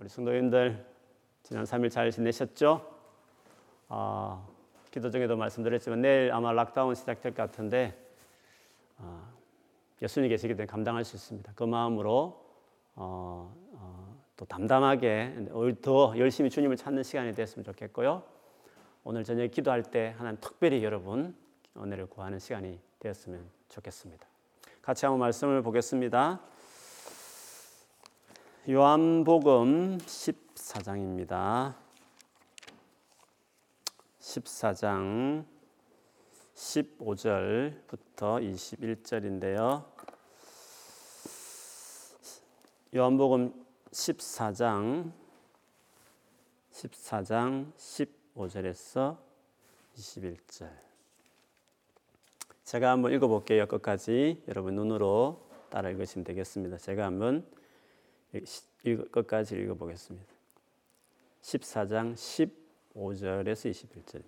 [0.00, 0.86] 우리 성도님들
[1.42, 2.88] 지난 3일 잘 지내셨죠?
[3.88, 4.48] 어,
[4.92, 7.98] 기도 중에도 말씀드렸지만 내일 아마 락다운 시작될 것 같은데
[8.98, 9.28] 어,
[10.00, 11.52] 예수님 계시기 때문에 감당할 수 있습니다.
[11.56, 12.44] 그 마음으로
[12.94, 15.48] 어, 어, 또 담담하게
[15.82, 18.22] 더 열심히 주님을 찾는 시간이 됐으면 좋겠고요.
[19.02, 21.34] 오늘 저녁 기도할 때 하나님 특별히 여러분
[21.76, 24.24] 은혜를 구하는 시간이 되었으면 좋겠습니다.
[24.80, 26.40] 같이 한번 말씀을 보겠습니다.
[28.70, 31.74] 요한복음 14장입니다.
[34.20, 35.46] 14장
[36.54, 39.86] 15절부터 21절인데요.
[42.94, 43.54] 요한복음
[43.90, 45.12] 14장
[46.70, 49.16] 14장 15절에서
[49.96, 50.68] 21절.
[52.64, 53.66] 제가 한번 읽어 볼게요.
[53.66, 56.76] 끝까지 여러분 눈으로 따라 읽으시면 되겠습니다.
[56.76, 57.56] 제가 한번
[59.10, 60.26] 끝까지 읽어보겠습니다.
[61.42, 64.22] 14장 15절에서 21절.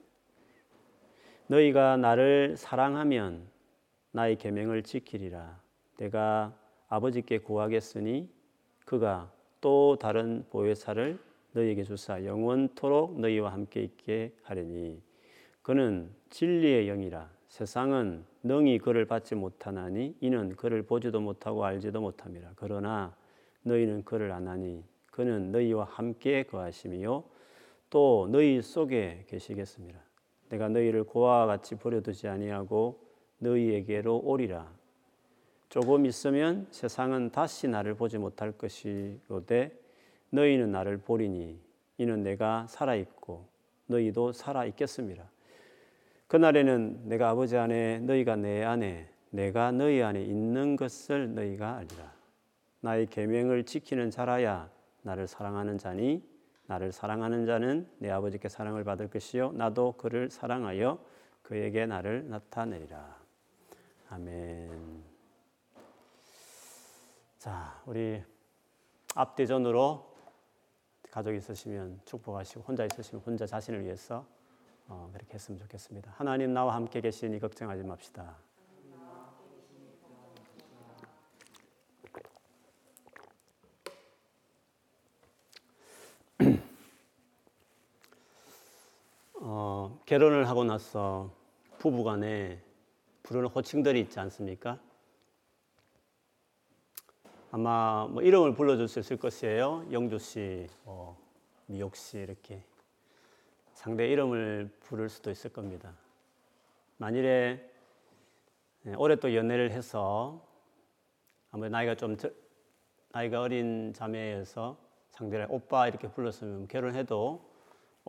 [1.48, 3.46] 너희가 나를 사랑하면
[4.12, 5.60] 나의 계명을 지키리라.
[5.98, 6.56] 내가
[6.88, 8.28] 아버지께 구하겠으니
[8.84, 11.18] 그가 또 다른 보혜사를
[11.52, 15.02] 너희에게 주사 영원토록 너희와 함께 있게 하리니
[15.62, 23.14] 그는 진리의 영이라 세상은 능히 그를 받지 못하나니 이는 그를 보지도 못하고 알지도 못함이라 그러나
[23.62, 27.24] 너희는 그를 아나니 그는 너희와 함께 거하심이요
[27.90, 29.98] 또 너희 속에 계시겠습니다.
[30.48, 33.00] 내가 너희를 고아와 같이 버려두지 아니하고
[33.38, 34.70] 너희에게로 오리라.
[35.68, 39.78] 조금 있으면 세상은 다시 나를 보지 못할 것이로되
[40.30, 41.60] 너희는 나를 보리니
[41.98, 43.46] 이는 내가 살아 있고
[43.86, 45.30] 너희도 살아 있겠습니다.
[46.26, 52.19] 그날에는 내가 아버지 안에 너희가 내 안에 내가 너희 안에 있는 것을 너희가 알리라.
[52.80, 54.70] 나의 계명을 지키는 자라야
[55.02, 56.22] 나를 사랑하는 자니
[56.66, 61.04] 나를 사랑하는 자는 내 아버지께 사랑을 받을 것이요 나도 그를 사랑하여
[61.42, 63.18] 그에게 나를 나타내리라.
[64.08, 65.02] 아멘.
[67.38, 68.22] 자, 우리
[69.14, 70.14] 앞대전으로
[71.10, 74.24] 가족 있으시면 축복하시고 혼자 있으시면 혼자 자신을 위해서
[74.86, 76.12] 어, 그렇게 했으면 좋겠습니다.
[76.16, 78.36] 하나님 나와 함께 계시니 걱정하지 맙시다.
[89.42, 91.30] 어, 결혼을 하고 나서
[91.78, 92.60] 부부 간에
[93.22, 94.80] 부르는 호칭들이 있지 않습니까?
[97.52, 99.86] 아마 뭐 이름을 불러줄 수 있을 것이에요.
[99.92, 101.16] 영주 씨, 뭐
[101.66, 102.60] 미옥 씨 이렇게
[103.72, 105.94] 상대 이름을 부를 수도 있을 겁니다.
[106.96, 107.72] 만일에
[108.82, 110.44] 네, 올해 또 연애를 해서
[111.52, 112.16] 아무래도 나이가 좀
[113.12, 114.76] 나이가 어린 자매여서
[115.10, 117.49] 상대를 오빠 이렇게 불렀으면 결혼해도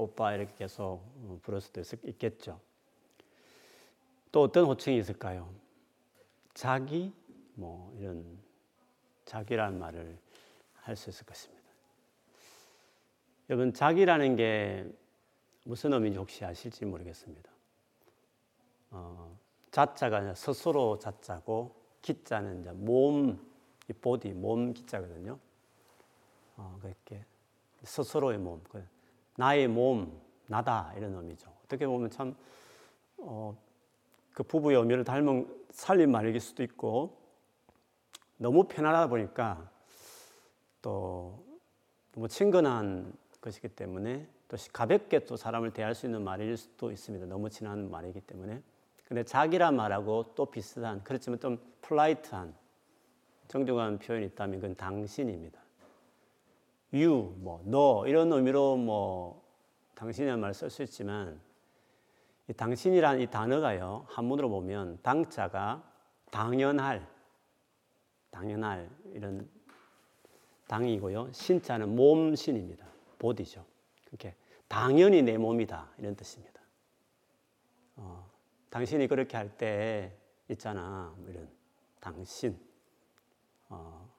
[0.04, 2.60] 오빠 이렇게 계속 어, 부를 수도 있겠죠.
[4.32, 5.54] 또 어떤 호칭이 있을까요?
[6.54, 7.14] 자기
[7.56, 8.40] 뭐 이런
[9.26, 10.18] 자기라는 말을
[10.82, 11.62] 할 수 있을 것입니다.
[13.50, 14.90] 여러분 자기라는 게
[15.64, 17.52] 무슨 의미인지 혹시 아실지 모르겠습니다.
[18.92, 19.38] 어,
[19.72, 23.40] 자자가 스스로 자자고 기자는 이제 몸,
[24.02, 25.38] 보디, 몸 기자거든요.
[26.58, 27.24] 어, 그렇게
[27.84, 28.84] 스스로의 몸, 그
[29.38, 31.52] 나의 몸, 나다 이런 의미죠.
[31.66, 32.36] 어떻게 보면 참
[33.18, 33.58] 어,
[34.34, 37.18] 그 부부의 의미를 닮은 살린 말일 수도 있고
[38.38, 39.70] 너무 편하다 보니까
[40.82, 41.44] 또
[42.12, 47.26] 너무 친근한 것이기 때문에 또 가볍게 또 사람을 대할 수 있는 말일 수도 있습니다.
[47.28, 48.62] 너무 친한 말이기 때문에.
[49.08, 52.54] 근데 자기란 말하고 또 비슷한 그렇지만 좀 polite한
[53.48, 55.61] 정중한 표현이 있다면 그건 당신입니다.
[56.94, 59.44] You, 뭐, 너 이런 의미로 뭐
[59.96, 61.40] 당신이라는 말을 쓸 수 있지만
[62.48, 65.84] 이 당신이란 이 단어가요 한문으로 보면 당자가
[66.32, 67.08] 당연할,
[68.30, 69.50] 당연할 이런
[70.68, 72.86] 당이고요 신자는 몸신입니다.
[73.20, 73.66] body죠.
[74.10, 74.36] 이렇게
[74.68, 76.62] 당연히 내 몸이다 이런 뜻입니다.
[77.98, 78.30] 어,
[78.70, 80.18] 당신이 그렇게 할 때
[80.52, 81.50] 있잖아 뭐 이런
[82.00, 82.60] 당신,
[83.70, 84.10] 어,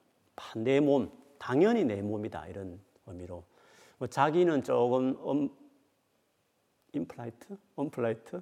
[0.55, 1.11] 내 몸,
[1.43, 3.43] 당연히 내 몸이다 이런 의미로
[3.97, 5.49] 뭐 자기는 조금 음,
[6.93, 8.41] impolite, unpolite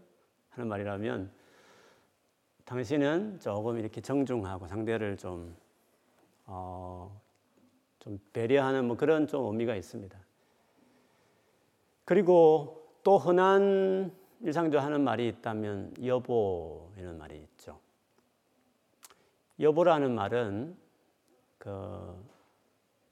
[0.52, 1.32] 하는 말이라면
[2.64, 5.58] 당신은 조금 이렇게 정중하고 상대를 좀,
[6.46, 7.20] 어,
[7.98, 10.20] 좀 배려하는 뭐 그런 좀 의미가 있습니다.
[12.06, 17.80] 그리고 또 흔한 일상적으로 하는 말이 있다면 여보 이런 말이 있죠.
[19.60, 20.78] 여보라는 말은
[21.58, 22.32] 그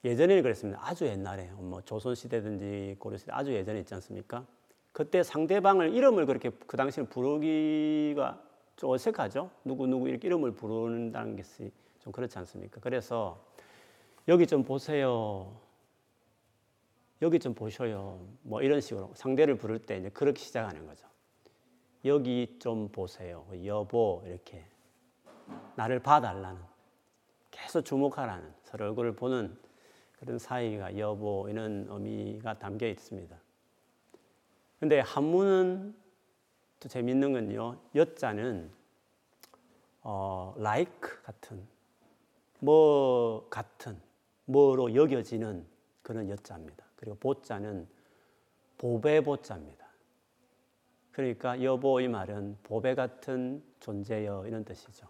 [0.04, 0.80] 예전에는 그랬습니다.
[0.82, 4.46] 아주 옛날에 뭐 조선 시대든지 고려 시대 아주 예전에 있지 않습니까?
[4.92, 8.42] 그때 상대방을 이름을 그렇게 그 당시에 부르기가
[8.76, 9.50] 좀 어색하죠.
[9.64, 11.70] 누구 누구 이렇게 이름을 부른다는 것이
[12.00, 12.80] 좀 그렇지 않습니까?
[12.80, 13.44] 그래서
[14.26, 15.54] 여기 좀 보세요.
[17.22, 18.20] 여기 좀 보셔요.
[18.42, 21.06] 뭐 이런 식으로 상대를 부를 때 이제 그렇게 시작하는 거죠.
[22.06, 23.46] 여기 좀 보세요.
[23.66, 24.64] 여보 이렇게
[25.76, 26.58] 나를 봐달라는
[27.50, 29.56] 계속 주목하라는 서로 얼굴을 보는
[30.20, 33.36] 그런 사이가 여보 이런 의미가 담겨 있습니다.
[34.78, 35.94] 근데 한문은
[36.78, 37.78] 또 재밌는 건요.
[37.94, 38.70] 여자는
[40.02, 41.66] 어, like 같은
[42.58, 43.98] 뭐 같은
[44.44, 45.66] 뭐로 여겨지는
[46.02, 46.84] 그런 여자입니다.
[46.96, 47.88] 그리고 보자는
[48.78, 49.86] 보배 보자입니다.
[51.12, 55.06] 그러니까 여보 이 말은 보배 같은 존재여 이런 뜻이죠.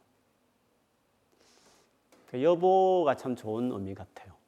[2.29, 4.40] 그 여보가 참 좋은 의미 같아요.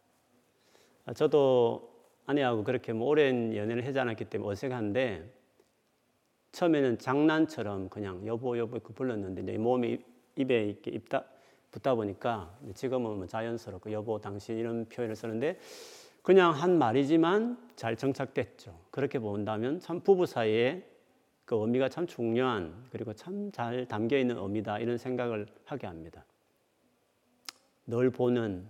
[1.15, 1.91] 저도
[2.27, 5.33] 아내하고 그렇게 뭐 오랜 연애를 하지 않았기 때문에 어색한데
[6.53, 9.99] 처음에는 장난처럼 그냥 여보 여보 그 불렀는데 이제 몸이
[10.37, 11.25] 입에 이렇게 입다
[11.71, 15.59] 붙다 보니까 지금은 뭐 자연스럽고 여보 당신 이런 표현을 쓰는데
[16.23, 18.79] 그냥 한 말이지만 잘 정착됐죠.
[18.91, 20.87] 그렇게 본다면 참 부부 사이에
[21.45, 26.25] 그 의미가 참 중요한 그리고 참 잘 담겨 있는 의미다 이런 생각을 하게 합니다.
[27.85, 28.67] 널 보는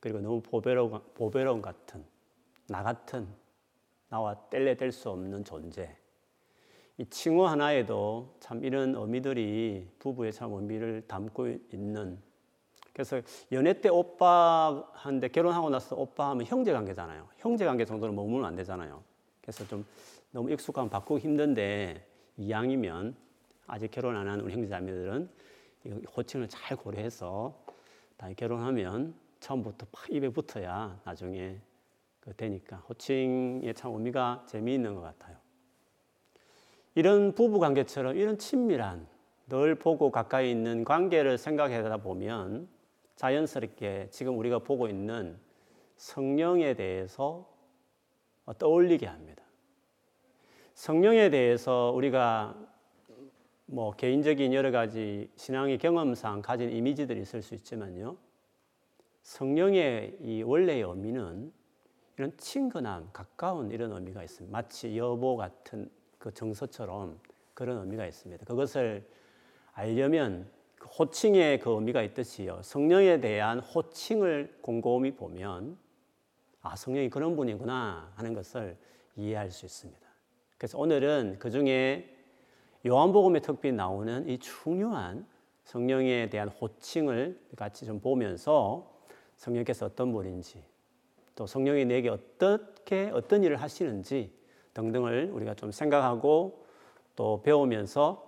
[0.00, 2.04] 그리고 너무 보배로운, 보배로운 같은
[2.68, 3.26] 나 같은
[4.08, 5.96] 나와 뗄래 뗄 수 없는 존재.
[6.98, 12.18] 이 칭호 하나에도 참 이런 의미들이 부부의 참 의미를 담고 있는
[12.92, 13.20] 그래서
[13.52, 17.28] 연애 때 오빠한테 결혼하고 나서 오빠 하면 형제 관계잖아요.
[17.36, 19.02] 형제 관계 정도는 머물면 안 되잖아요.
[19.42, 19.84] 그래서 좀
[20.30, 22.06] 너무 익숙하면 바꾸기 힘든데
[22.38, 23.14] 이왕이면
[23.66, 25.28] 아직 결혼 안 한 우리 형제자매들은
[26.16, 27.54] 호칭을 잘 고려해서
[28.36, 31.58] 결혼하면 처음부터 팍 입에 붙어야 나중에
[32.20, 35.36] 그 되니까 호칭의 참 의미가 재미있는 것 같아요.
[36.94, 39.06] 이런 부부 관계처럼 이런 친밀한
[39.48, 42.68] 늘 보고 가까이 있는 관계를 생각하다 보면
[43.16, 45.38] 자연스럽게 지금 우리가 보고 있는
[45.96, 47.48] 성령에 대해서
[48.58, 49.42] 떠올리게 합니다.
[50.74, 52.54] 성령에 대해서 우리가
[53.66, 58.16] 뭐 개인적인 여러 가지 신앙의 경험상 가진 이미지들이 있을 수 있지만요.
[59.26, 61.52] 성령의 이 원래의 의미는
[62.16, 64.56] 이런 친근함, 가까운 이런 의미가 있습니다.
[64.56, 67.18] 마치 여보 같은 그 정서처럼
[67.52, 68.44] 그런 의미가 있습니다.
[68.44, 69.04] 그것을
[69.72, 72.60] 알려면 그 호칭의 그 의미가 있듯이요.
[72.62, 75.76] 성령에 대한 호칭을 곰곰이 보면
[76.62, 78.76] 아, 성령이 그런 분이구나 하는 것을
[79.16, 80.06] 이해할 수 있습니다.
[80.56, 82.16] 그래서 오늘은 그 중에
[82.86, 85.26] 요한복음에 특별히 나오는 이 중요한
[85.64, 88.95] 성령에 대한 호칭을 같이 좀 보면서
[89.36, 90.62] 성령께서 어떤 분인지
[91.34, 94.32] 또 성령이 내게 어떻게 어떤 일을 하시는지
[94.74, 96.64] 등등을 우리가 좀 생각하고
[97.14, 98.26] 또 배우면서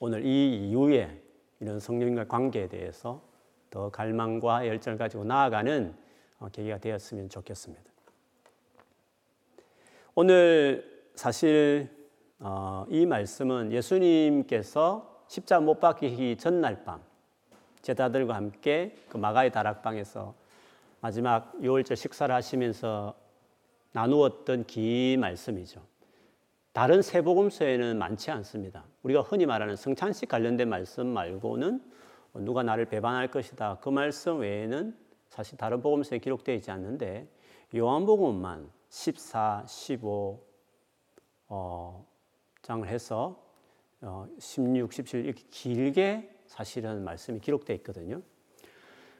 [0.00, 1.22] 오늘 이 이후에
[1.60, 3.22] 이런 성령과 관계에 대해서
[3.70, 5.94] 더 갈망과 열정을 가지고 나아가는
[6.38, 7.82] 어, 계기가 되었으면 좋겠습니다.
[10.14, 11.88] 오늘 사실
[12.38, 17.02] 어, 이 말씀은 예수님께서 십자 못 박히기 전날 밤
[17.86, 20.34] 제자들과 함께 그 마가의 다락방에서
[21.00, 23.14] 마지막 유월절 식사를 하시면서
[23.92, 25.80] 나누었던 긴 말씀이죠.
[26.72, 28.84] 다른 세복음서에는 많지 않습니다.
[29.04, 31.80] 우리가 흔히 말하는 성찬식 관련된 말씀 말고는
[32.34, 33.78] 누가 나를 배반할 것이다.
[33.80, 34.96] 그 말씀 외에는
[35.28, 37.28] 사실 다른 복음서에 기록되어 있지 않는데
[37.74, 40.44] 요한복음만 14, 15
[41.48, 42.04] 어,
[42.62, 43.40] 장을 해서
[44.00, 48.22] 어, 16, 17 이렇게 길게 사실은 말씀이 기록되어 있거든요.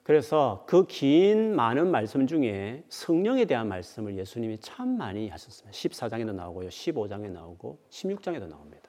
[0.02, 5.76] 그래서 그 긴 많은 말씀 중에 성령에 대한 말씀을 예수님이 참 많이 하셨습니다.
[5.76, 6.68] 14장에도 나오고요.
[6.68, 8.88] 15장에 나오고 16장에도 나옵니다.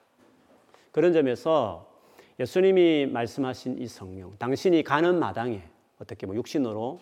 [0.92, 1.92] 그런 점에서
[2.38, 5.62] 예수님이 말씀하신 이 성령, 당신이 가는 마당에
[6.00, 7.00] 어떻게 뭐 육신으로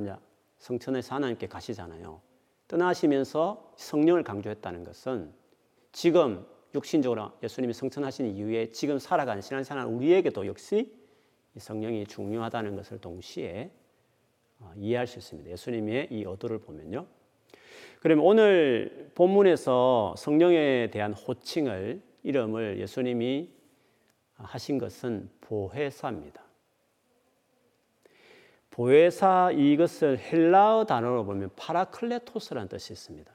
[0.00, 0.14] 이제
[0.58, 2.20] 성천에서 하나님께 가시잖아요.
[2.66, 5.32] 떠나시면서 성령을 강조했다는 것은
[5.92, 10.92] 지금 육신적으로 예수님이 성천하신 이후에 지금 살아가는 신앙생활 우리에게도 역시
[11.56, 13.70] 성령이 중요하다는 것을 동시에
[14.60, 15.50] 어, 이해할 수 있습니다.
[15.50, 17.06] 예수님의 이 어도를 보면요.
[18.00, 23.50] 그러면 오늘 본문에서 성령에 대한 호칭을 이름을 예수님이
[24.34, 26.42] 하신 것은 보혜사입니다.
[28.70, 33.30] 보혜사 이것을 헬라어 단어로 보면 파라클레토스라는 뜻이 있습니다.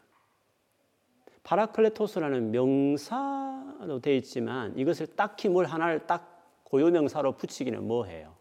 [1.45, 8.33] 파라클레토스라는 명사로 되어 있지만 이것을 딱히 뭘 하나를 딱 고유명사로 붙이기는 뭐해요.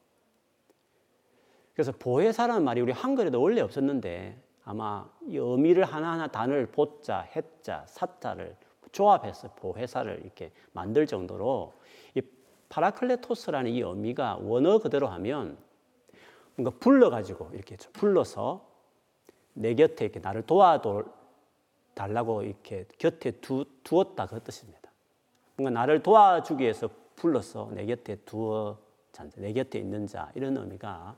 [1.75, 8.57] 그래서 보혜사라는 말이 우리 한글에도 원래 없었는데 아마 이 의미를 하나하나 단어를 보자, 혜자, 사자를
[8.91, 11.75] 조합해서 보혜사를 이렇게 만들 정도로
[12.15, 12.23] 이
[12.71, 15.59] 파라클레토스라는 이 의미가 원어 그대로 하면
[16.57, 18.67] 뭔가 불러가지고 이렇게 불러서
[19.53, 21.05] 내 곁에 이렇게 나를 도와도
[21.95, 24.91] 달라고 이렇게 곁에 두, 두었다 그 뜻입니다.
[25.57, 28.79] 뭔가 나를 도와주기 위해서 불러서 내 곁에 두어
[29.37, 31.17] 내 곁에 있는 자 이런 의미가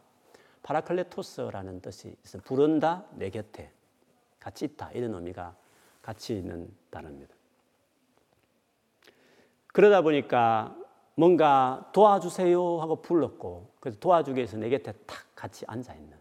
[0.63, 3.71] 파라클레토스라는 뜻이 있어 부른다 내 곁에
[4.39, 5.55] 같이 있다 이런 의미가
[6.03, 7.35] 같이 있는 단어입니다.
[9.69, 10.77] 그러다 보니까
[11.15, 16.19] 뭔가 도와주세요 하고 불렀고 그래서 도와주기 위해서 내 곁에 탁 같이 앉아 있는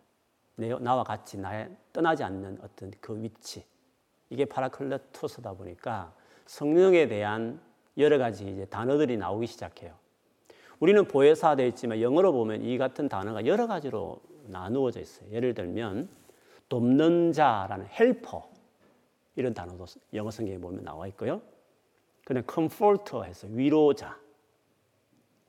[0.82, 3.66] 나와 같이 나의 떠나지 않는 어떤 그 위치
[4.30, 6.14] 이게 파라클레토스다 보니까
[6.46, 7.60] 성령에 대한
[7.98, 9.94] 여러 가지 이제 단어들이 나오기 시작해요.
[10.80, 15.32] 우리는 보혜사 되어 있지만 영어로 보면 이 같은 단어가 여러 가지로 나누어져 있어요.
[15.32, 16.10] 예를 들면
[16.70, 18.50] 돕는 자라는 helper
[19.36, 21.42] 이런 단어도 영어 성경에 보면 나와 있고요.
[22.26, 24.18] 그다음 comforter 해서 위로자.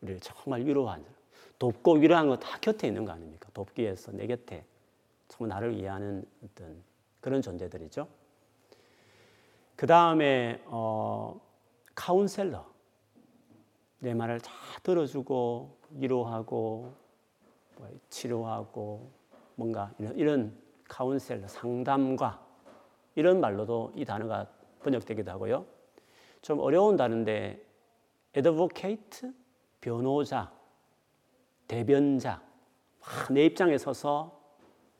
[0.03, 1.05] 우리를 정말 위로하는
[1.59, 3.49] 돕고 위로하는 거 다 곁에 있는 거 아닙니까?
[3.55, 4.65] 돕기 위해서 내 곁에
[5.29, 6.83] 정말 나를 위하는 어떤
[7.21, 8.07] 그런 존재들이죠.
[9.77, 11.39] 그 다음에 어,
[11.95, 12.65] counselor
[13.99, 14.51] 내 말을 다
[14.83, 16.95] 들어주고 위로하고
[17.77, 19.11] 뭐 치료하고
[19.55, 22.43] 뭔가 이런, 이런 카운셀러 상담과
[23.17, 24.47] 이런 말로도 이 단어가
[24.83, 25.67] 번역되기도 하고요.
[26.41, 27.63] 좀 어려운 단어인데
[28.37, 29.31] advocate
[29.81, 30.53] 변호자
[31.69, 32.43] 대변자
[33.31, 34.41] 내 입장에 서서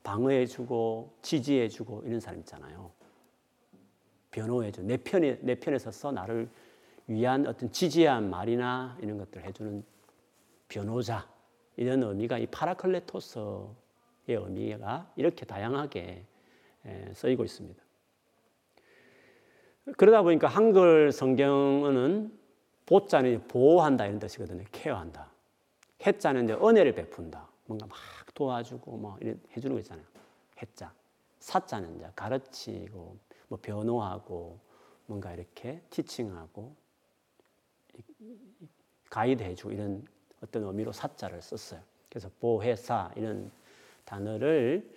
[0.03, 2.96] 방어해주고 지지해주고 이런 사람 있잖아요.
[4.31, 4.81] 변호해줘.
[4.83, 6.49] 내 편에, 내 편에 서서 나를
[7.07, 9.83] 위한 어떤 지지한 말이나 이런 것들을 해주는
[10.67, 11.27] 변호자.
[11.77, 13.69] 이런 의미가 이 파라클레토스의
[14.27, 16.25] 의미가 이렇게 다양하게
[17.13, 17.83] 쓰이고 있습니다.
[19.95, 22.37] 그러다 보니까 한글 성경은
[22.85, 24.63] 보자는 보호한다 이런 뜻이거든요.
[24.71, 25.31] 케어한다.
[26.05, 27.47] 해자는 이제 은혜를 베푼다.
[27.65, 27.97] 뭔가 막
[28.33, 30.05] 도와주고 뭐 이런 해주는 거 있잖아요.
[30.61, 30.93] 해자.
[31.39, 33.17] 사자는 이제 가르치고
[33.47, 34.59] 뭐 변호하고
[35.05, 36.75] 뭔가 이렇게 티칭하고
[39.09, 40.05] 가이드 해주고 이런
[40.43, 41.81] 어떤 의미로 사자를 썼어요.
[42.09, 43.51] 그래서 보혜사 이런
[44.05, 44.89] 단어를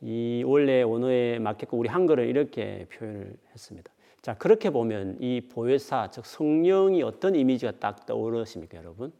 [0.00, 3.92] 이 원래 원어에 맞게끔 우리 한글은 이렇게 표현을 했습니다.
[4.22, 9.12] 자 그렇게 보면 이 보혜사 즉 성령이 어떤 이미지가 딱 떠오르십니까, 여러분?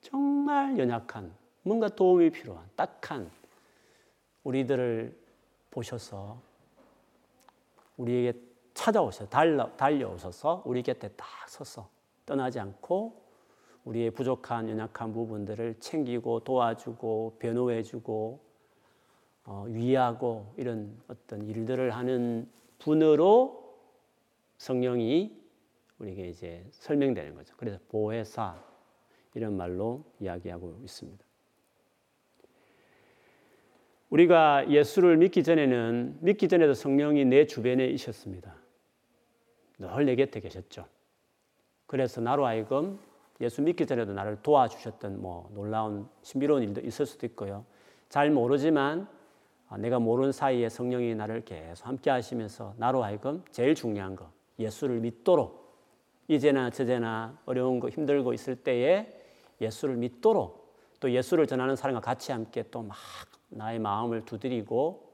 [0.00, 3.30] 정말 연약한 뭔가 도움이 필요한 딱한
[4.42, 5.16] 우리들을
[5.70, 6.40] 보셔서
[7.96, 8.38] 우리에게
[8.74, 11.88] 찾아오셔서 달려, 달려오셔서 우리 곁에 딱 서서
[12.26, 13.22] 떠나지 않고
[13.84, 18.40] 우리의 부족한 연약한 부분들을 챙기고 도와주고 변호해주고
[19.46, 23.78] 어, 위하고 이런 어떤 일들을 하는 분으로
[24.56, 25.44] 성령이
[25.98, 27.54] 우리에게 이제 설명되는 거죠.
[27.56, 28.62] 그래서 보혜사
[29.34, 31.23] 이런 말로 이야기하고 있습니다.
[34.10, 38.54] 우리가 예수를 믿기 전에는 믿기 전에도 성령이 내 주변에 있었습니다.
[39.78, 40.86] 늘 내 곁에 계셨죠.
[41.86, 42.98] 그래서 나로 하여금
[43.40, 47.64] 예수 믿기 전에도 나를 도와주셨던 뭐 놀라운 신비로운 일도 있을 수도 있고요.
[48.08, 49.08] 잘 모르지만
[49.68, 55.00] 아, 내가 모르는 사이에 성령이 나를 계속 함께 하시면서 나로 하여금 제일 중요한 거 예수를
[55.00, 55.64] 믿도록
[56.28, 59.20] 이제나 저제나 어려운 거 힘들고 있을 때에
[59.60, 62.96] 예수를 믿도록 또 예수를 전하는 사람과 같이 함께 또 막
[63.54, 65.12] 나의 마음을 두드리고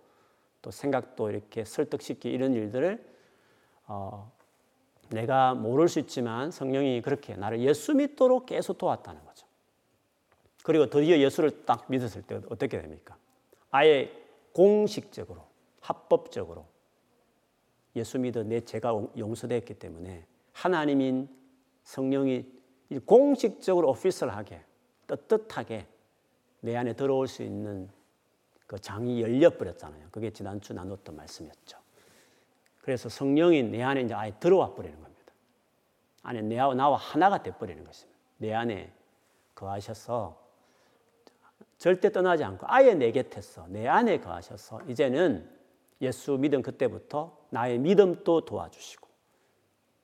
[0.63, 3.05] 또 생각도 이렇게 설득시키 이런 일들을
[3.87, 4.31] 어,
[5.11, 9.47] 내가 모를 수 있지만 성령이 그렇게 나를 예수 믿도록 계속 도왔다는 거죠.
[10.63, 13.17] 그리고 드디어 예수를 딱 믿었을 때 어떻게 됩니까?
[13.71, 14.13] 아예
[14.53, 15.45] 공식적으로,
[15.81, 16.67] 합법적으로
[17.97, 21.29] 예수 믿어 내 죄가 용서됐기 때문에 하나님인
[21.83, 22.45] 성령이
[23.05, 24.63] 공식적으로 오피셜하게
[25.07, 25.87] 떳떳하게
[26.61, 27.89] 내 안에 들어올 수 있는
[28.71, 30.11] 그 장이 열려버렸잖아요.
[30.13, 31.77] 그게 지난주 나눴던 말씀이었죠.
[32.81, 35.33] 그래서 성령이 내 안에 이제 아예 들어와 버리는 겁니다.
[36.23, 38.21] 안에 내, 나와 하나가 돼 버리는 것입니다.
[38.37, 38.93] 내 안에
[39.57, 40.41] 거하셔서
[41.79, 45.51] 절대 떠나지 않고 아예 내 곁에서 내 안에 거하셔서 이제는
[46.01, 49.09] 예수 믿음 그때부터 나의 믿음도 도와주시고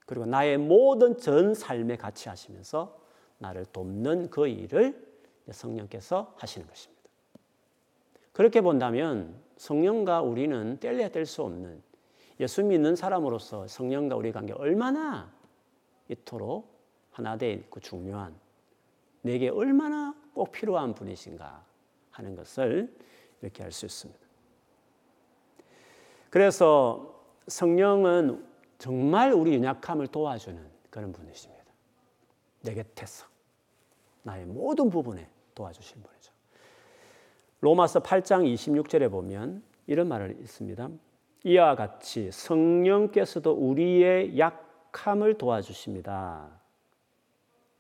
[0.07, 2.99] 그리고 나의 모든 전 삶에 같이 하시면서
[3.39, 5.07] 나를 돕는 그 일을
[5.53, 6.96] 성령께서 하시는 것입니다.
[8.37, 11.83] 그렇게 본다면 성령과 우리는 뗄래야 뗄 수 없는
[12.39, 15.33] 예수 믿는 사람으로서 성령과 우리 관계 얼마나
[16.11, 16.71] 이토록
[17.13, 18.39] 하나 되 있고 중요한
[19.23, 21.65] 내게 얼마나 꼭 필요한 분이신가
[22.11, 22.95] 하는 것을
[23.41, 24.21] 이렇게 알 수 있습니다.
[26.29, 31.65] 그래서 성령은 정말 우리 연약함을 도와주는 그런 분이십니다.
[32.61, 33.25] 내 곁에서
[34.25, 36.36] 나의 모든 부분에 도와주실 분이죠.
[37.61, 40.89] 로마서 8장 26절에 보면 이런 말을 있습니다.
[41.45, 46.51] 이와 같이 성령께서도 우리의 약함을 도와주십니다.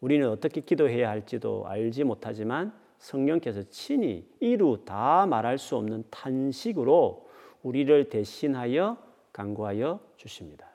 [0.01, 7.29] 우리는 어떻게 기도해야 할지도 알지 못하지만 성령께서 친히 이루 다 말할 수 없는 탄식으로
[7.63, 8.99] 우리를 대신하여
[9.33, 10.69] 간구하여 주십니다.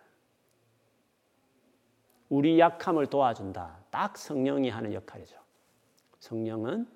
[2.29, 3.79] 우리 약함을 도와준다.
[3.89, 5.37] 딱 성령이 하는 역할이죠.
[6.19, 6.87] 성령은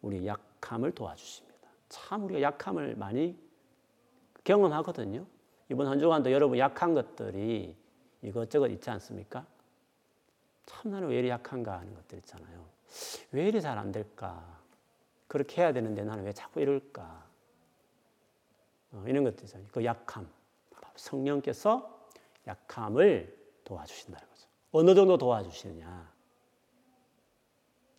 [0.00, 1.68] 우리 약 함을 도와주십니다.
[1.88, 3.38] 참 우리가 약함을 많이
[4.44, 5.26] 경험하거든요.
[5.68, 7.76] 이번 한 주간도 여러분 약한 것들이
[8.22, 9.46] 이것저것 있지 않습니까?
[10.66, 12.66] 참 나는 왜 이리 약한가 하는 것들 있잖아요.
[13.32, 14.60] 왜 이리 잘 안 될까?
[15.26, 17.26] 그렇게 해야 되는데 나는 왜 자꾸 이럴까?
[18.92, 19.68] 어, 이런 것들 있잖아요.
[19.72, 20.28] 그 약함.
[20.96, 22.08] 성령께서
[22.46, 24.46] 약함을 도와주신다는 거죠.
[24.72, 26.12] 어느 정도 도와주시느냐?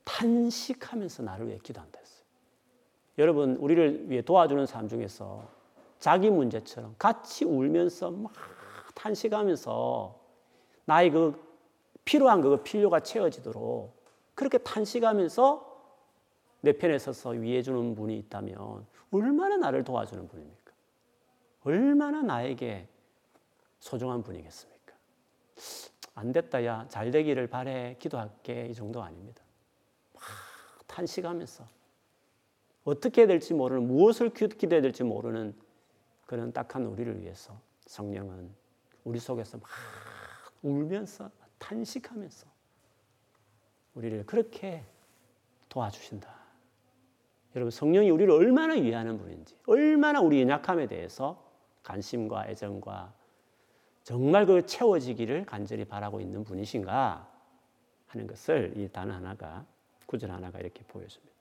[0.04, 2.03] 탄식하면서 나를 위해 기도한다.
[3.18, 5.44] 여러분, 우리를 위해 도와주는 사람 중에서
[6.00, 8.34] 자기 문제처럼 같이 울면서 막
[8.96, 10.20] 탄식하면서
[10.86, 11.42] 나의 그
[12.04, 13.96] 필요한 그 필요가 채워지도록
[14.36, 15.74] 그렇게 탄식하면서
[16.62, 20.74] 내 편에 서서 위해주는 분이 있다면 얼마나 나를 도와주는 분입니까?
[21.66, 22.88] 얼마나 나에게
[23.80, 24.94] 소중한 분이겠습니까?
[26.16, 26.86] 안 됐다, 야.
[26.90, 27.96] 잘 되기를 바래.
[28.00, 28.68] 기도할게.
[28.68, 29.44] 이 정도 아닙니다.
[30.14, 30.24] 막
[30.88, 31.66] 탄식하면서
[32.84, 35.56] 어떻게 해야 될지 모르는, 무엇을 기도해야 될지 모르는
[36.26, 38.50] 그런 딱한 우리를 위해서 성령은
[39.04, 39.68] 우리 속에서 막
[40.62, 42.48] 울면서 탄식하면서
[43.96, 44.84] 우리를 그렇게
[45.70, 46.34] 도와주신다.
[47.56, 51.44] 여러분 성령이 우리를 얼마나 위하는 분인지, 얼마나 우리 연약함에 대해서
[51.84, 53.14] 관심과 애정과
[54.04, 57.30] 정말 그 채워지기를 간절히 바라고 있는 분이신가
[58.08, 59.66] 하는 것을 이 단어 하나가
[60.06, 61.33] 구절 하나가 이렇게 보여줍니다.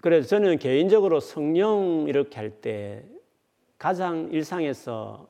[0.00, 3.04] 그래서 저는 개인적으로 성령 이렇게 할 때
[3.78, 5.28] 가장 일상에서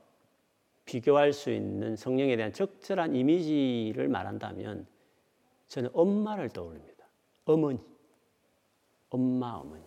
[0.87, 4.87] 비교할 수 있는 성령에 대한 적절한 이미지를 말한다면
[5.69, 7.05] 저는 엄마를 떠올립니다.
[7.45, 7.79] 어머니.
[9.11, 9.83] 엄마, 어머니.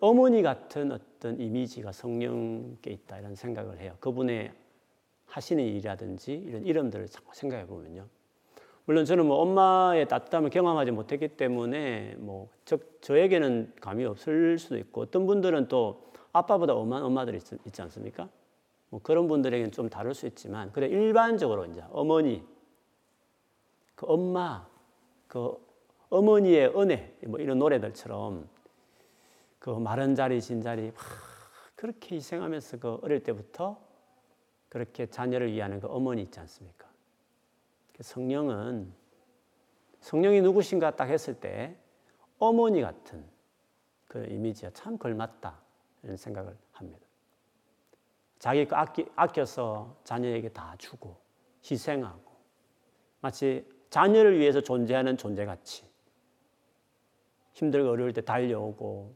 [0.00, 3.96] 어머니 같은 어떤 이미지가 성령께 있다 이런 생각을 해요.
[4.00, 4.52] 그분의
[5.26, 8.06] 하시는 일이라든지 이런 이름들을 생각해 보면요.
[8.86, 15.02] 물론 저는 뭐 엄마의 따뜻함을 경험하지 못했기 때문에 뭐 저, 저에게는 감이 없을 수도 있고
[15.02, 18.28] 어떤 분들은 또 아빠보다 엄한 엄마들이 있, 있지 않습니까?
[18.90, 22.44] 뭐 그런 분들에게는 좀 다를 수 있지만 그래 일반적으로 이제 어머니
[23.94, 24.66] 그 엄마
[25.28, 25.56] 그
[26.10, 28.46] 어머니의 은혜 뭐 이런 노래들처럼
[29.58, 30.94] 그 마른 자리 진 자리 막
[31.74, 33.80] 그렇게 희생하면서 그 어릴 때부터
[34.68, 36.83] 그렇게 자녀를 위하는 그 어머니 있지 않습니까?
[38.00, 38.92] 성령은
[40.00, 41.76] 성령이 누구신가 딱 했을 때
[42.38, 43.24] 어머니 같은
[44.08, 45.58] 그 이미지가 참 걸맞다
[46.02, 47.06] 이런 생각을 합니다.
[48.38, 48.76] 자기 거
[49.16, 51.16] 아껴서 자녀에게 다 주고
[51.70, 52.32] 희생하고
[53.20, 55.88] 마치 자녀를 위해서 존재하는 존재같이
[57.54, 59.14] 힘들고 어려울 때 달려오고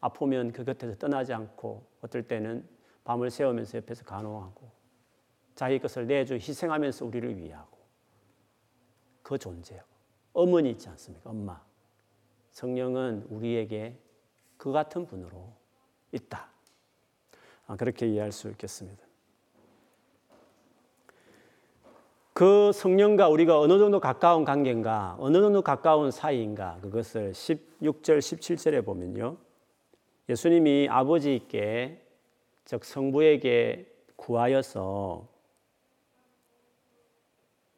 [0.00, 2.68] 아프면 그 곁에서 떠나지 않고 어떨 때는
[3.04, 4.70] 밤을 새우면서 옆에서 간호하고
[5.54, 7.75] 자기 것을 내주 희생하면서 우리를 위하고
[9.26, 9.80] 그 존재요.
[10.34, 11.30] 어머니 있지 않습니까?
[11.30, 11.60] 엄마.
[12.52, 13.98] 성령은 우리에게
[14.56, 15.52] 그 같은 분으로
[16.12, 16.48] 있다.
[17.66, 19.04] 아, 그렇게 이해할 수 있겠습니다.
[22.34, 29.38] 그 성령과 우리가 어느 정도 가까운 관계인가, 어느 정도 가까운 사이인가, 그것을 16절, 17절에 보면요.
[30.28, 32.00] 예수님이 아버지께,
[32.64, 35.26] 즉 성부에게 구하여서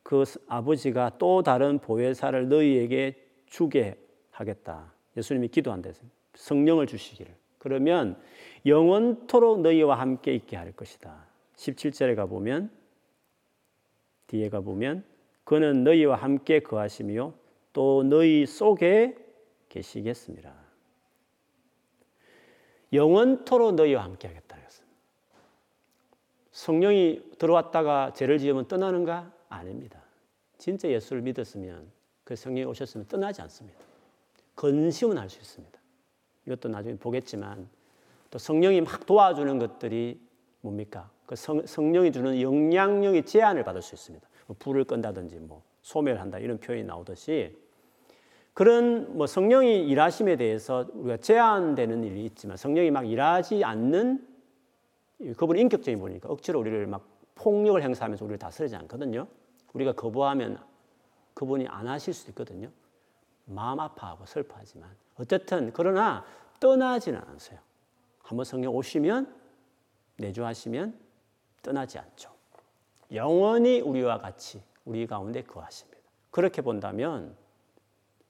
[0.08, 3.94] 그 아버지가 또 다른 보혜사를 너희에게 주게
[4.30, 4.94] 하겠다.
[5.18, 5.90] 예수님이 기도한다.
[6.32, 7.30] 성령을 주시기를.
[7.58, 8.18] 그러면
[8.64, 11.26] 영원토록 너희와 함께 있게 할 것이다.
[11.56, 12.70] 17절에 가보면
[14.28, 15.04] 뒤에 가보면
[15.44, 17.34] 그는 너희와 함께 거하시며
[17.74, 19.14] 또 너희 속에
[19.68, 20.54] 계시겠습니다.
[22.94, 24.48] 영원토록 너희와 함께 하겠다.
[26.50, 29.37] 성령이 들어왔다가 죄를 지으면 떠나는가?
[29.48, 30.00] 아닙니다.
[30.58, 31.90] 진짜 예수를 믿었으면
[32.24, 33.78] 그 성령이 오셨으면 떠나지 않습니다.
[34.56, 35.78] 건심은 할 수 있습니다.
[36.46, 37.68] 이것도 나중에 보겠지만
[38.30, 40.20] 또 성령이 막 도와주는 것들이
[40.60, 41.10] 뭡니까?
[41.26, 44.26] 그 성, 성령이 주는 영향력의 제한을 받을 수 있습니다.
[44.46, 47.56] 뭐 불을 끈다든지 뭐 소멸한다 이런 표현이 나오듯이
[48.54, 54.26] 그런 뭐 성령이 일하심에 대해서 우리가 제한되는 일이 있지만 성령이 막 일하지 않는
[55.36, 57.06] 그분이 인격적인 분이니까 억지로 우리를 막
[57.36, 59.28] 폭력을 행사하면서 우리를 다스리지 않거든요.
[59.72, 60.58] 우리가 거부하면
[61.34, 62.70] 그분이 안 하실 수도 있거든요.
[63.44, 66.24] 마음 아파하고 슬퍼하지만 어쨌든 그러나
[66.60, 67.58] 떠나지는 않으세요.
[68.22, 69.34] 한번 성령 오시면
[70.16, 70.98] 내주하시면
[71.62, 72.30] 떠나지 않죠.
[73.12, 75.98] 영원히 우리와 같이 우리 가운데 거하십니다.
[76.30, 77.36] 그렇게 본다면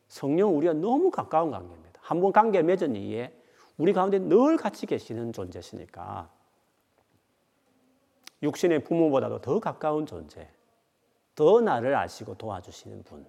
[0.07, 2.01] 성령 우리가 너무 가까운 관계입니다.
[2.03, 3.35] 한 번 관계 맺은 이후에
[3.77, 6.31] 우리 가운데 늘 같이 계시는 존재시니까
[8.43, 10.51] 육신의 부모보다도 더 가까운 존재,
[11.39, 13.25] 더 나를 아시고 도와주시는 분.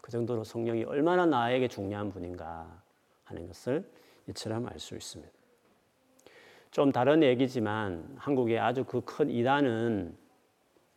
[0.00, 2.82] 그 정도로 성령이 얼마나 나에게 중요한 분인가
[3.22, 3.88] 하는 것을
[4.28, 5.32] 이처럼 알 수 있습니다.
[6.72, 10.16] 좀 다른 얘기지만 한국의 아주 그 큰 이단은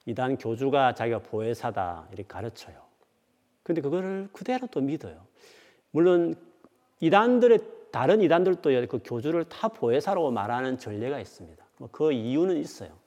[0.07, 2.81] 이단 교주가 자기가 보혜사다 이렇게 가르쳐요.
[3.61, 5.23] 근데 그거를 그대로 또 믿어요.
[5.91, 6.33] 물론
[7.01, 7.59] 이단들의
[7.91, 11.63] 다른 이단들도 그 교주를 타 보혜사로 말하는 전례가 있습니다.
[11.77, 12.97] 뭐 그 이유는 있어요.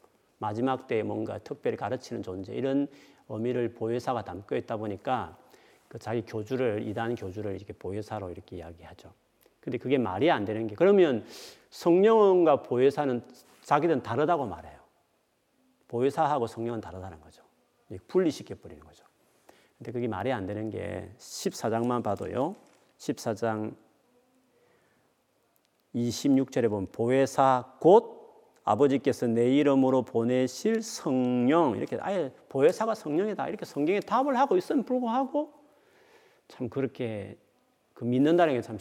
[0.42, 2.88] 마지막 때에 뭔가 특별히 가르치는 존재 이런
[3.28, 5.38] 의미를 보혜사가 담고 있다 보니까
[5.86, 9.12] 그 자기 교주를 이단 교주를 이렇게 보혜사로 이렇게 이야기하죠.
[9.60, 11.24] 근데 그게 말이 안 되는 게 그러면
[11.70, 13.22] 성령과 보혜사는
[13.62, 14.80] 자기들은 다르다고 말해요.
[15.86, 17.44] 보혜사하고 성령은 다르다는 거죠.
[18.08, 19.04] 분리시켜 버리는 거죠.
[19.78, 22.56] 근데 그게 말이 안 되는 게 14장만 봐도요.
[22.98, 23.76] 14장
[25.94, 28.21] 26절에 보면 보혜사 곧
[28.64, 35.52] 아버지께서 내 이름으로 보내실 성령 이렇게 아예 보혜사가 성령이다 이렇게 성경에 답을 하고 있음 불구하고
[36.48, 37.36] 참 그렇게
[37.94, 38.78] 그 믿는다는 게 참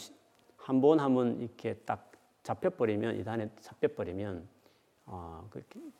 [0.62, 2.12] 한번한번 이렇게 딱
[2.44, 4.48] 잡혀버리면 이단에 잡혀버리면
[5.06, 5.50] 어,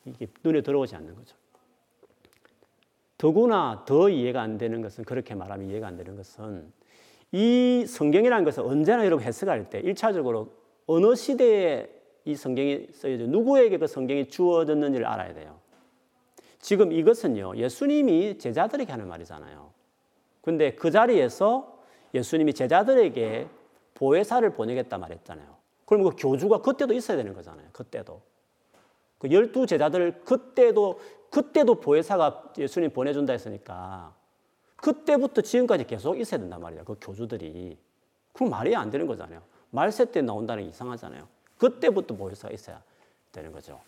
[0.06, 1.36] 이게 눈에 들어오지 않는 거죠.
[3.17, 6.72] 더구나 더 이해가 안 되는 것은 그렇게 말하면 이해가 안 되는 것은
[7.32, 10.50] 이 성경이라는 것은 언제나 여러분 해석할 때 1차적으로
[10.88, 15.60] 어느 시대에 이 성경이 써져 누구에게 그 성경이 주어졌는지를 알아야 돼요.
[16.60, 19.71] 지금 이것은요 예수님이 제자들에게 하는 말이잖아요.
[20.41, 21.79] 근데 그 자리에서
[22.13, 23.47] 예수님이 제자들에게
[23.95, 25.55] 보혜사를 보내겠다 말했잖아요.
[25.86, 27.67] 그럼 그 교주가 그때도 있어야 되는 거잖아요.
[27.71, 28.21] 그때도.
[29.17, 34.15] 그 열두 제자들 그때도 그때도 보혜사가 예수님 보내준다 했으니까
[34.77, 36.84] 그때부터 지금까지 계속 있어야 된단 말이야.
[36.84, 37.77] 그 교주들이.
[38.34, 39.41] 그럼 말이 안 되는 거잖아요.
[39.69, 41.27] 말세 때 나온다는 게 이상하잖아요.
[41.62, 42.82] 그때부터 보혜사가 있어야
[43.32, 43.80] 되는 거죠.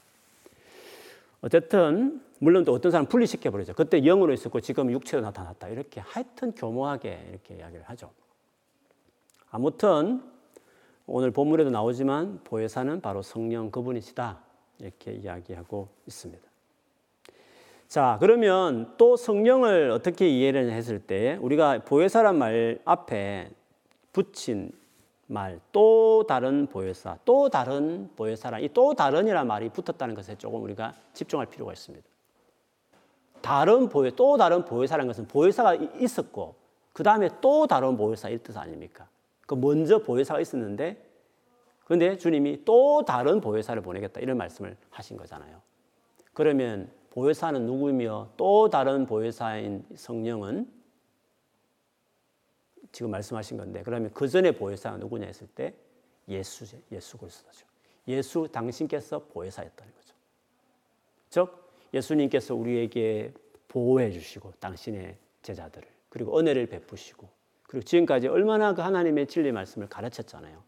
[1.41, 3.73] 어쨌든 물론 또 어떤 사람 분리시켜 버리죠.
[3.73, 5.69] 그때 영으로 있었고 지금 육체로 나타났다.
[5.69, 8.11] 이렇게 하여튼 교모하게 이렇게 이야기를 하죠.
[9.49, 10.21] 아무튼
[11.07, 14.39] 오늘 본문에도 나오지만 보혜사는 바로 성령 그분이시다.
[14.77, 16.43] 이렇게 이야기하고 있습니다.
[17.87, 23.49] 자, 그러면 또 성령을 어떻게 이해를 했을 때 우리가 보혜사란 말 앞에
[24.11, 24.71] 붙인
[25.27, 31.47] 말, 또 다른 보혜사, 또 다른 보혜사라 이또 다른이란 말이 붙었다는 것에 조금 우리가 집중할
[31.47, 32.05] 필요가 있습니다.
[33.41, 36.55] 다른 보혜, 또 다른 보혜사라는 것은 보혜사가 있었고
[36.93, 39.07] 그 다음에 또 다른 보혜사일 뜻 아닙니까?
[39.45, 41.09] 그 먼저 보혜사가 있었는데
[41.85, 45.61] 그런데 주님이 또 다른 보혜사를 보내겠다 이런 말씀을 하신 거잖아요.
[46.33, 50.82] 그러면 보혜사는 누구이며 또 다른 보혜사인 성령은
[52.93, 55.73] 지금 말씀하신 건데 그러면 그 전에 보혜사가 누구냐 했을 때
[56.29, 57.65] 예수 예수 그리스도죠.
[58.07, 60.15] 예수 당신께서 보혜사였다는 거죠.
[61.29, 63.33] 즉 예수님께서 우리에게
[63.67, 67.27] 보호해 주시고 당신의 제자들을 그리고 은혜를 베푸시고
[67.63, 70.63] 그리고 지금까지 얼마나 그 하나님의 진리 말씀을 가르쳤잖아요.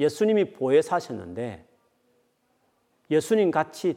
[0.00, 1.64] 예수님이 보혜사셨는데
[3.10, 3.96] 예수님 같이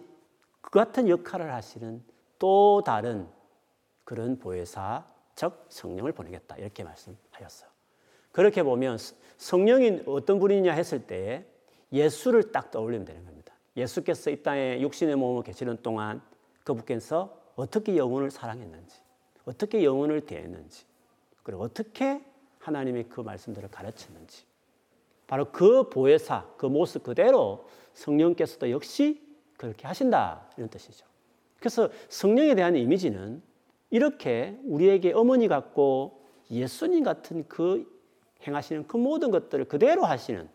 [0.61, 2.03] 그 같은 역할을 하시는
[2.37, 3.27] 또 다른
[4.03, 7.70] 그런 보혜사 즉 성령을 보내겠다 이렇게 말씀하셨어요.
[8.31, 8.97] 그렇게 보면
[9.37, 11.45] 성령이 어떤 분이냐 했을 때
[11.91, 13.53] 예수를 딱 떠올리면 되는 겁니다.
[13.75, 16.21] 예수께서 이 땅에 육신의 몸으로 계시는 동안
[16.63, 18.97] 그분께서 어떻게 영혼을 사랑했는지,
[19.45, 20.85] 어떻게 영혼을 대했는지,
[21.43, 22.23] 그리고 어떻게
[22.59, 24.43] 하나님의 그 말씀들을 가르쳤는지,
[25.27, 29.21] 바로 그 보혜사, 그 모습 그대로 성령께서도 역시
[29.57, 31.05] 그렇게 하신다 이런 뜻이죠.
[31.59, 33.41] 그래서 성령에 대한 이미지는
[33.89, 37.87] 이렇게 우리에게 어머니 같고 예수님 같은 그
[38.45, 40.49] 행하시는 그 모든 것들을 그대로 하시는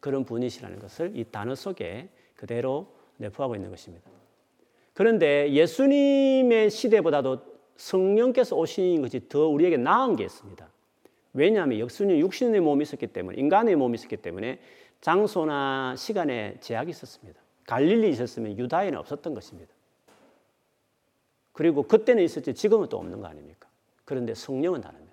[0.00, 4.08] 그런 분이시라는 것을 이 단어 속에 그대로 내포하고 있는 것입니다.
[4.94, 7.40] 그런데 예수님의 시대보다도
[7.76, 10.68] 성령께서 오신 것이 더 우리에게 나은 게 있습니다.
[11.34, 14.60] 왜냐하면 예수님 육신의 몸이 있었기 때문에 인간의 몸이 있었기 때문에
[15.00, 17.40] 장소나 시간에 제약이 있었습니다.
[17.66, 19.72] 갈릴리 있었으면 유다에는 없었던 것입니다.
[21.52, 23.68] 그리고 그때는 있었지 지금은 또 없는 거 아닙니까?
[24.04, 25.07] 그런데 성령은 다릅니다.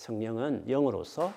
[0.00, 1.30] 성령은 영으로서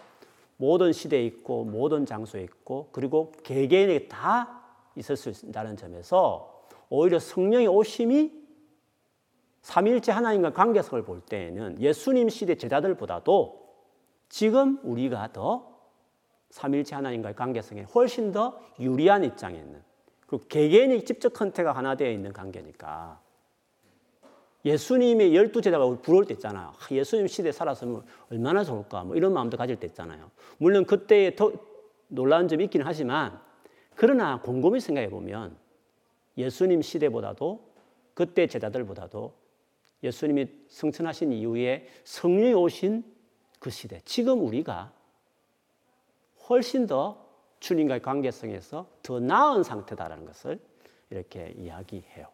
[0.56, 4.62] 모든 시대에 있고 모든 장소에 있고 그리고 개개인에게 다
[4.96, 8.32] 있을 수 있다는 점에서 오히려 성령의 오심이
[9.64, 13.64] 삼일째 하나님과 관계성을 볼 때에는 예수님 시대 제자들보다도
[14.30, 15.70] 지금 우리가 더
[16.50, 19.82] 삼일째 하나님과의 관계성에 훨씬 더 유리한 입장에 있는
[20.26, 23.20] 그리고 개개인이 직접 컨택가 하나 되어 있는 관계니까
[24.66, 26.68] 예수님의 열두 제자가 부러울 때 있잖아요.
[26.68, 30.32] 아, 예수님 시대에 살았으면 얼마나 좋을까 뭐 이런 마음도 가질 때 있잖아요.
[30.58, 31.52] 물론 그때에 더
[32.08, 33.40] 놀라운 점이 있기는 하지만
[33.96, 35.58] 그러나 곰곰이 생각해 보면
[36.38, 37.74] 예수님 시대보다도
[38.14, 39.34] 그때 제자들보다도
[40.04, 43.04] 예수님이 성천하신 이후에 성령이 오신
[43.60, 44.92] 그 시대, 지금 우리가
[46.50, 47.26] 훨씬 더
[47.62, 50.60] 주님과의 관계성에서 더 나은 상태다라는 것을
[51.10, 52.28] 이렇게 이야기해요.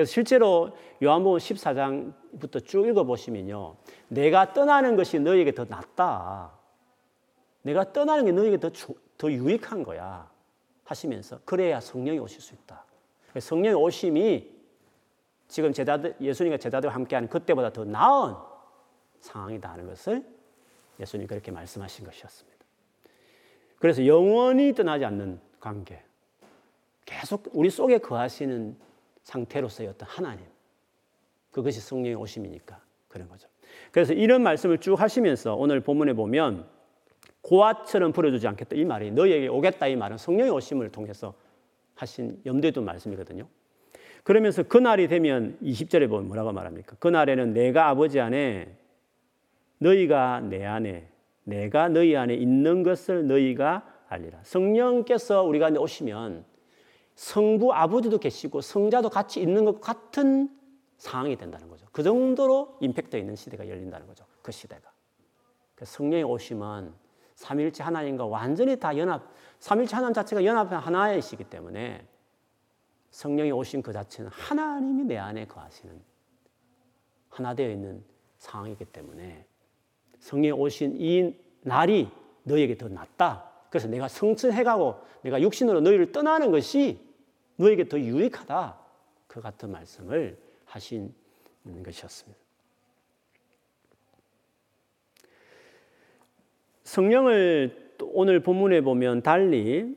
[0.00, 3.76] 그래서 실제로 요한복음 14장부터 쭉 읽어보시면요.
[4.08, 6.52] 내가 떠나는 것이 너에게 더 낫다.
[7.60, 8.70] 내가 떠나는 게 너에게 더,
[9.18, 10.30] 더 유익한 거야.
[10.84, 12.82] 하시면서 그래야 성령이 오실 수 있다.
[13.38, 14.50] 성령의 오심이
[15.48, 18.36] 지금 제자들, 예수님과 제자들과 함께하는 그때보다 더 나은
[19.20, 20.24] 상황이다 하는 것을
[20.98, 22.58] 예수님 그렇게 말씀하신 것이었습니다.
[23.78, 26.02] 그래서 영원히 떠나지 않는 관계.
[27.04, 28.88] 계속 우리 속에 거하시는
[29.22, 30.44] 상태로서의 어떤 하나님.
[31.50, 33.48] 그것이 성령의 오심이니까 그런 거죠.
[33.92, 36.66] 그래서 이런 말씀을 쭉 하시면서 오늘 본문에 보면
[37.42, 41.34] 고아처럼 부려주지 않겠다 이 말이 너희에게 오겠다 이 말은 성령의 오심을 통해서
[41.94, 43.46] 하신 염두에 둔 말씀이거든요.
[44.22, 46.96] 그러면서 그날이 되면 20절에 보면 뭐라고 말합니까?
[46.96, 48.76] 그날에는 내가 아버지 안에
[49.78, 51.08] 너희가 내 안에
[51.44, 54.38] 내가 너희 안에 있는 것을 너희가 알리라.
[54.42, 56.44] 성령께서 우리가 오시면
[57.20, 60.48] 성부 아버지도 계시고 성자도 같이 있는 것 같은
[60.96, 61.86] 상황이 된다는 거죠.
[61.92, 64.24] 그 정도로 임팩트 있는 시대가 열린다는 거죠.
[64.40, 64.90] 그 시대가.
[65.74, 66.94] 그 성령이 오시면
[67.34, 69.22] 삼일째 하나님과 완전히 다 연합,
[69.58, 72.06] 삼일째 하나님 자체가 연합한 하나이시기 때문에
[73.10, 76.00] 성령이 오신 그 자체는 하나님이 내 안에 거하시는
[77.28, 78.02] 하나 되어 있는
[78.38, 79.44] 상황이기 때문에
[80.20, 82.08] 성령이 오신 이 날이
[82.44, 83.50] 너에게 더 낫다.
[83.68, 87.09] 그래서 내가 성천해가고 내가 육신으로 너희를 떠나는 것이
[87.60, 88.78] 너에게 더 유익하다.
[89.26, 91.14] 그 같은 말씀을 하신
[91.84, 92.40] 것이었습니다.
[96.84, 99.94] 성령을 오늘 본문에 보면 달리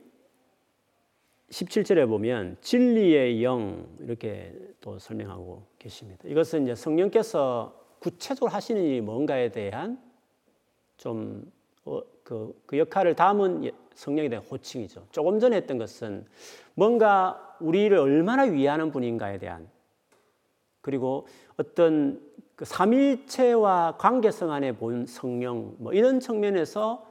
[1.48, 6.22] 17절에 보면 진리의 영 이렇게 또 설명하고 계십니다.
[6.26, 9.98] 이것은 이제 성령께서 구체적으로 하시는 일이 뭔가에 대한
[10.98, 11.50] 좀
[11.86, 15.06] 어, 그, 그 역할을 담은 예, 성령에 대한 호칭이죠.
[15.10, 16.26] 조금 전에 했던 것은
[16.74, 19.68] 뭔가 우리를 얼마나 위하는 분인가에 대한
[20.80, 22.20] 그리고 어떤
[22.56, 27.06] 그 삼일체와 관계성 안에 본 성령 뭐 이런 측면에서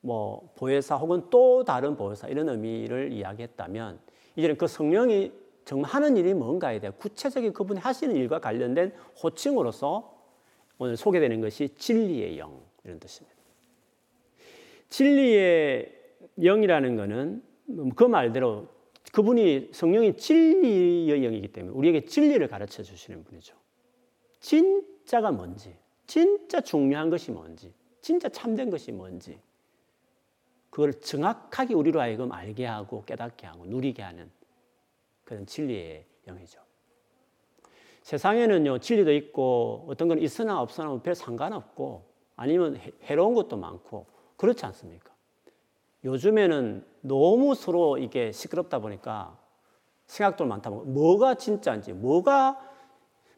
[0.00, 3.98] 뭐 보혜사 혹은 또 다른 보혜사 이런 의미를 이야기했다면
[4.36, 5.32] 이제는 그 성령이
[5.64, 10.14] 정말 하는 일이 뭔가에 대한 구체적인 그분이 하시는 일과 관련된 호칭으로서
[10.78, 13.34] 오늘 소개되는 것이 진리의 영 이런 뜻입니다.
[14.88, 15.92] 진리의
[16.38, 17.42] 영이라는 것은
[17.96, 18.68] 그 말대로
[19.14, 23.54] 그분이 성령이 진리의 영이기 때문에 우리에게 진리를 가르쳐 주시는 분이죠.
[24.40, 25.72] 진짜가 뭔지,
[26.04, 29.38] 진짜 중요한 것이 뭔지, 진짜 참된 것이 뭔지,
[30.68, 34.28] 그걸 정확하게 우리로 하여금 알게 하고 깨닫게 하고 누리게 하는
[35.22, 36.60] 그런 진리의 영이죠.
[38.02, 45.13] 세상에는요, 진리도 있고 어떤 건 있으나 없으나 별 상관없고 아니면 해로운 것도 많고 그렇지 않습니까?
[46.04, 49.38] 요즘에는 너무 서로 이게 시끄럽다 보니까
[50.06, 52.60] 생각도 많다 보니까 뭐가 진짜인지 뭐가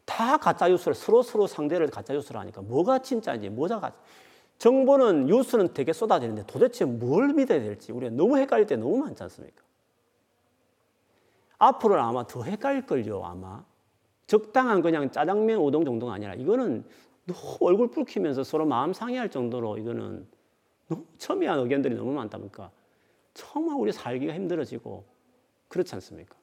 [0.05, 3.95] 다 가짜 뉴스를 서로 서로 상대를 가짜 뉴스를 하니까 뭐가 진짜인지 뭐가 가짜
[4.57, 9.63] 정보는 뉴스는 되게 쏟아지는데 도대체 뭘 믿어야 될지 우리가 너무 헷갈릴 때 너무 많지 않습니까?
[11.59, 13.63] 앞으로는 아마 더 헷갈릴걸요 아마
[14.25, 16.83] 적당한 그냥 짜장면 우동 정도가 아니라 이거는
[17.25, 20.27] 너무 얼굴 붉히면서 서로 마음 상해할 정도로 이거는
[20.87, 22.71] 너무 첨예한 의견들이 너무 많다 보니까
[23.33, 25.03] 정말 우리 살기가 힘들어지고
[25.67, 26.35] 그렇지 않습니까?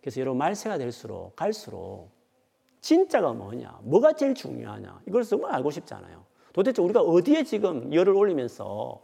[0.00, 2.10] 그래서 여러분 말세가 될수록 갈수록
[2.80, 6.24] 진짜가 뭐냐, 뭐가 제일 중요하냐 이걸 정말 알고 싶잖아요.
[6.52, 9.02] 도대체 우리가 어디에 지금 열을 올리면서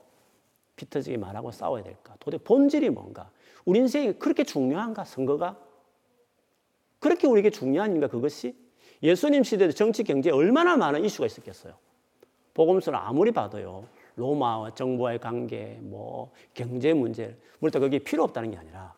[0.77, 2.17] 비터지게 말하고 싸워야 될까?
[2.21, 3.31] 도대체 본질이 뭔가?
[3.65, 5.05] 우리 인생이 그렇게 중요한가?
[5.05, 5.59] 선거가?
[6.99, 8.57] 그렇게 우리에게 중요한가 그것이?
[9.03, 11.75] 예수님 시대도 정치 경제에 얼마나 많은 이슈가 있었겠어요.
[12.55, 13.87] 복음서를 아무리 봐도요.
[14.17, 18.95] 로마와 정부와의 관계, 뭐 경제 문제, 물론 그게 필요 없다는 게 아니라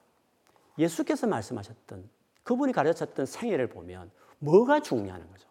[0.79, 2.09] 예수께서 말씀하셨던
[2.43, 5.49] 그분이 가르쳤던 생애를 보면 뭐가 중요한 거죠.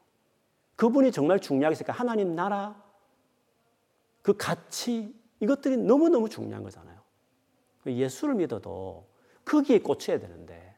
[0.75, 1.39] 그분이 정말
[1.75, 2.81] 생각 하나님 나라,
[4.21, 6.99] 그 가치 이것들이 너무너무 중요한 거잖아요.
[7.85, 9.07] 예수를 믿어도
[9.45, 10.75] 거기에 꽂혀야 되는데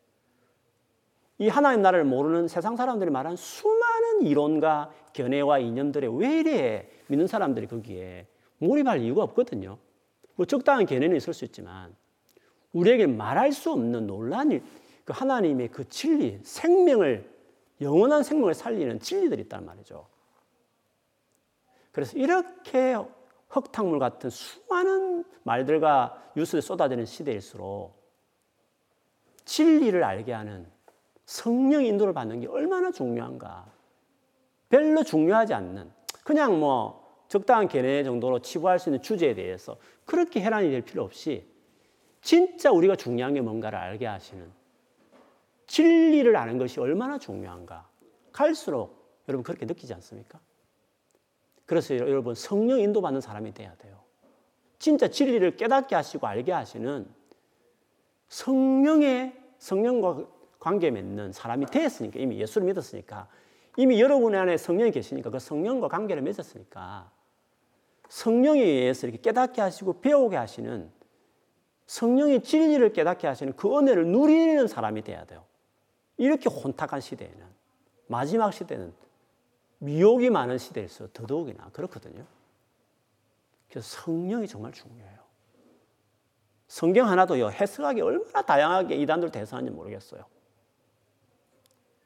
[1.38, 3.93] 이 하나님 나라를 모르는 세상 사람들이 말하는 수많은
[4.26, 9.78] 이론과 견해와 이념들에 왜 이래 믿는 사람들이 거기에 몰입할 이유가 없거든요.
[10.36, 11.96] 뭐 적당한 견해는 있을 수 있지만
[12.72, 14.62] 우리에게 말할 수 없는 논란이
[15.06, 17.30] 그 하나님의 그 진리, 생명을
[17.82, 20.08] 영원한 생명을 살리는 진리들이 있단 말이죠.
[21.92, 22.96] 그래서 이렇게
[23.50, 28.02] 흙탕물 같은 수많은 말들과 뉴스에 쏟아지는 시대일수록
[29.46, 30.66] 진리를 알게 하는
[31.26, 33.72] 성령 인도를 받는 게 얼마나 중요한가.
[34.74, 35.92] 별로 중요하지 않는
[36.24, 41.46] 그냥 뭐 적당한 견해 정도로 치부할 수 있는 주제에 대해서 그렇게 해란이 될 필요 없이
[42.22, 44.52] 진짜 우리가 중요한 게 뭔가를 알게 하시는
[45.68, 47.88] 진리를 아는 것이 얼마나 중요한가.
[48.32, 50.40] 갈수록 여러분 그렇게 느끼지 않습니까?
[51.68, 54.00] 그래서 여러분 성령 인도받는 사람이 돼야 돼요.
[54.80, 57.08] 진짜 진리를 깨닫게 하시고 알게 하시는
[58.28, 60.26] 성령의 성령과
[60.60, 63.28] 관계 맺는 사람이 되었으니까 이미 예수를 믿었으니까
[63.78, 67.12] 이미 여러분 안에 성령이 계시니까 그 성령과 관계를 맺었으니까
[68.10, 70.92] 성령에 의해서 이렇게 깨닫게 하시고 배우게 하시는
[71.88, 75.44] 성령의 진리를 깨닫게 하시는 그 은혜를 누리는 사람이 돼야 돼요.
[76.18, 77.46] 이렇게 혼탁한 시대에는
[78.08, 78.94] 마지막 시대는
[79.80, 82.26] 미혹이 많은 시대에서 더더욱이나 그렇거든요.
[83.70, 85.24] 그래서 성령이 정말 중요해요.
[86.68, 90.26] 성경 하나도요, 해석하기 얼마나 다양하게 이단들 대사하는지 모르겠어요.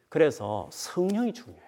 [0.10, 1.68] 그래서 성령이 중요해요.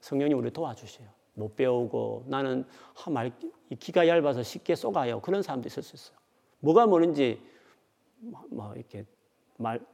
[0.00, 1.08] 성령이 우리 도와주세요.
[1.34, 2.66] 못 배우고 나는
[3.10, 3.32] 말,
[3.78, 5.20] 기가 얇아서 쉽게 쏘가요.
[5.20, 6.16] 그런 사람도 있을 수 있어요.
[6.60, 7.42] 뭐가 뭐는지
[8.50, 9.04] 뭐 이렇게
[9.56, 9.84] 말,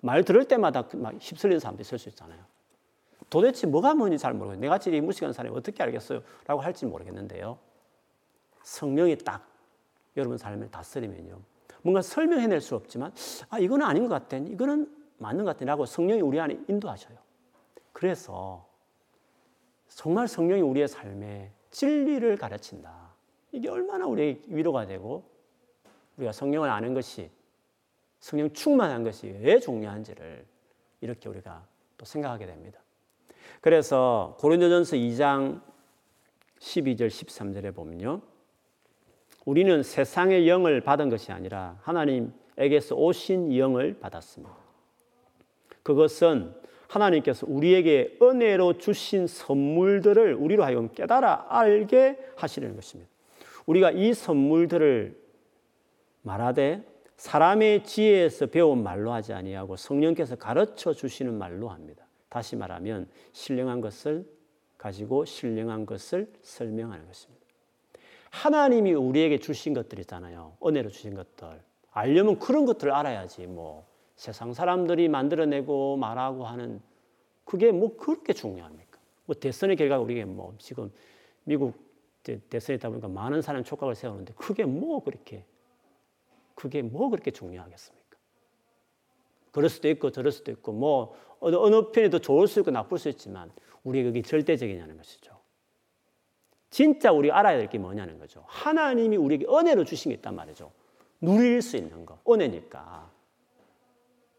[0.00, 2.44] 말 들을 때마다 그막 휩쓸리는 사람도 있을 수 있잖아요.
[3.30, 4.60] 도대체 뭐가 뭔지 잘 모르겠어요.
[4.60, 6.22] 내가 이 무식한 사람이 어떻게 알겠어요?
[6.46, 7.58] 라고 할지 모르겠는데요.
[8.62, 9.46] 성령이 딱
[10.16, 11.40] 여러분 삶을 다스리면요.
[11.82, 13.12] 뭔가 설명해낼 수 없지만,
[13.50, 14.36] 아, 이거는 아닌 것 같아.
[14.36, 15.64] 이거는 맞는 것 같아.
[15.64, 17.18] 라고 성령이 우리 안에 인도하셔요.
[17.92, 18.66] 그래서
[19.88, 23.08] 정말 성령이 우리의 삶에 진리를 가르친다.
[23.52, 25.24] 이게 얼마나 우리의 위로가 되고,
[26.16, 27.30] 우리가 성령을 아는 것이,
[28.20, 30.44] 성령 충만한 것이 왜 중요한지를
[31.00, 32.80] 이렇게 우리가 또 생각하게 됩니다.
[33.60, 35.60] 그래서 고린도전서 2장
[36.60, 38.20] 12절 13절에 보면요.
[39.44, 44.67] 우리는 세상의 영을 받은 것이 아니라 하나님에게서 오신 영을 받았습니다.
[45.88, 46.52] 그것은
[46.86, 53.10] 하나님께서 우리에게 은혜로 주신 선물들을 우리로 하여금 깨달아 알게 하시는 것입니다.
[53.64, 55.18] 우리가 이 선물들을
[56.20, 56.84] 말하되
[57.16, 62.04] 사람의 지혜에서 배운 말로 하지 아니하고 성령께서 가르쳐 주시는 말로 합니다.
[62.28, 64.26] 다시 말하면 신령한 것을
[64.76, 67.46] 가지고 신령한 것을 설명하는 것입니다.
[68.28, 70.58] 하나님이 우리에게 주신 것들 있잖아요.
[70.62, 71.48] 은혜로 주신 것들.
[71.92, 73.86] 알려면 그런 것들을 알아야지 뭐
[74.18, 76.80] 세상 사람들이 만들어내고 말하고 하는
[77.44, 78.98] 그게 뭐 그렇게 중요합니까?
[79.26, 80.92] 뭐 대선의 결과가 우리에게 뭐 지금
[81.44, 81.74] 미국
[82.50, 85.44] 대선에 있다 보니까 많은 사람 촉각을 세우는데 그게 뭐 그렇게
[86.56, 88.16] 그게 뭐 그렇게 중요하겠습니까?
[89.52, 92.98] 그럴 수도 있고 저럴 수도 있고 뭐 어느, 어느 편이 더 좋을 수 있고 나쁠
[92.98, 93.52] 수 있지만
[93.84, 95.38] 우리가 그게 절대적이냐는 것이죠.
[96.70, 98.42] 진짜 우리가 알아야 될 게 뭐냐는 거죠.
[98.48, 100.72] 하나님이 우리에게 은혜로 주신 게 있단 말이죠.
[101.20, 103.17] 누릴 수 있는 거, 은혜니까.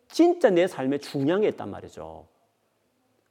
[0.10, 2.28] 진짜 내 삶에 중요한 게 있단 말이죠.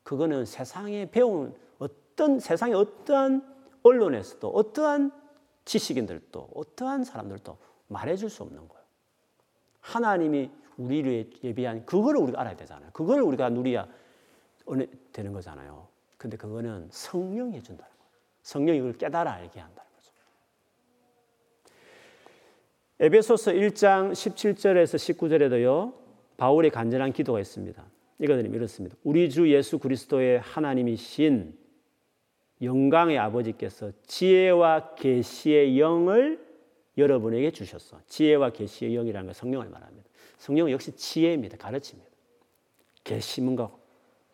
[0.05, 5.12] 그거는 세상에 배운 어떤 세상의 어떠한 언론에서도 어떠한
[5.64, 8.85] 지식인들도 어떠한 사람들도 말해줄 수 없는 거예요.
[9.81, 12.91] 하나님이 우리를 예비한 그거를 우리가 알아야 되잖아요.
[12.93, 13.87] 그거를 우리가 누려야
[15.12, 15.88] 되는 거잖아요.
[16.17, 18.12] 근데 그거는 성령이 해준다는 거예요.
[18.43, 20.12] 성령이 이걸 깨달아 알게 한다는 거죠.
[23.01, 26.08] 에베소서 1장 17절에서 19절에도요.
[26.38, 27.85] 바울의 간절한 기도가 있습니다.
[28.20, 28.96] 이거는 이렇습니다.
[29.05, 31.57] 우리 주 예수 그리스도의 하나님이신
[32.62, 36.45] 영광의 아버지께서 지혜와 계시의 영을
[36.97, 38.01] 여러분에게 주셨어.
[38.07, 40.09] 지혜와 계시의 영이라는 건 성령을 말합니다.
[40.39, 41.57] 성령은 역시 지혜입니다.
[41.59, 42.09] 가르칩니다.
[43.05, 43.70] 계시 뭔가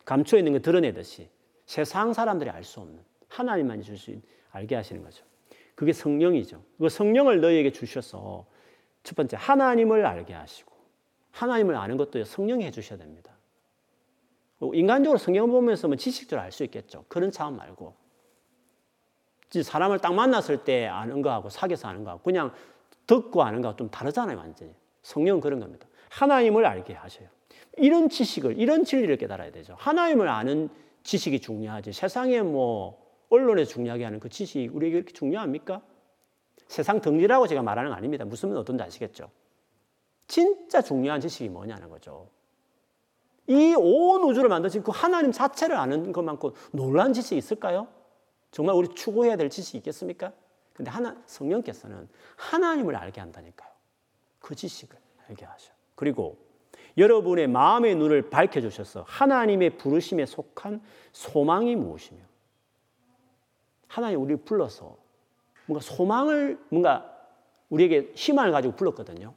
[0.03, 1.29] 감춰 있는 거 드러내듯이
[1.65, 4.15] 세상 사람들이 알 수 없는 하나님만이 줄수
[4.51, 5.25] 알게 하시는 거죠.
[5.73, 6.63] 그게 성령이죠.
[6.79, 8.45] 그 성령을 너희에게 주셔서
[9.03, 10.74] 첫 번째 하나님을 알게 하시고
[11.35, 13.33] 하나님을 아는 것도 성령이 해주셔야 됩니다.
[14.73, 17.03] 인간적으로 성경 보면서 뭐 지식적으로 알 수 있겠죠.
[17.09, 17.93] 그런 차원 말고
[19.51, 22.53] 사람을 딱 만났을 때 아는 거하고 사귀어서 아는 거하고 그냥
[23.05, 24.73] 듣고 아는 거하고 좀 다르잖아요, 완전히.
[25.03, 25.87] 성령은 그런 겁니다.
[26.09, 27.27] 하나님을 알게 하셔요.
[27.77, 29.75] 이런 지식을, 이런 진리를 깨달아야 되죠.
[29.77, 30.69] 하나님을 아는
[31.03, 31.91] 지식이 중요하지.
[31.91, 35.81] 세상에 뭐 언론에 중요하게 하는 그 지식이 우리에게 이렇게 중요합니까?
[36.67, 38.25] 세상 덩리라고 제가 말하는 거 아닙니다.
[38.25, 39.29] 무슨 말 어떤지 아시겠죠?
[40.27, 42.29] 진짜 중요한 지식이 뭐냐는 거죠.
[43.47, 47.87] 이 온 우주를 만드신 그 하나님 자체를 아는 것만큼 놀란 지식이 있을까요?
[48.51, 50.31] 정말 우리 추구해야 될 지식이 있겠습니까?
[50.73, 53.71] 근데 하나, 성령께서는 하나님을 알게 한다니까요.
[54.39, 54.97] 그 지식을
[55.29, 55.71] 알게 하셔.
[55.95, 56.37] 그리고
[56.97, 62.19] 여러분의 마음의 눈을 밝혀주셔서 하나님의 부르심에 속한 소망이 무엇이며
[63.87, 64.97] 하나님 우리를 불러서
[65.67, 67.11] 뭔가 소망을 뭔가
[67.69, 69.33] 우리에게 희망을 가지고 불렀거든요.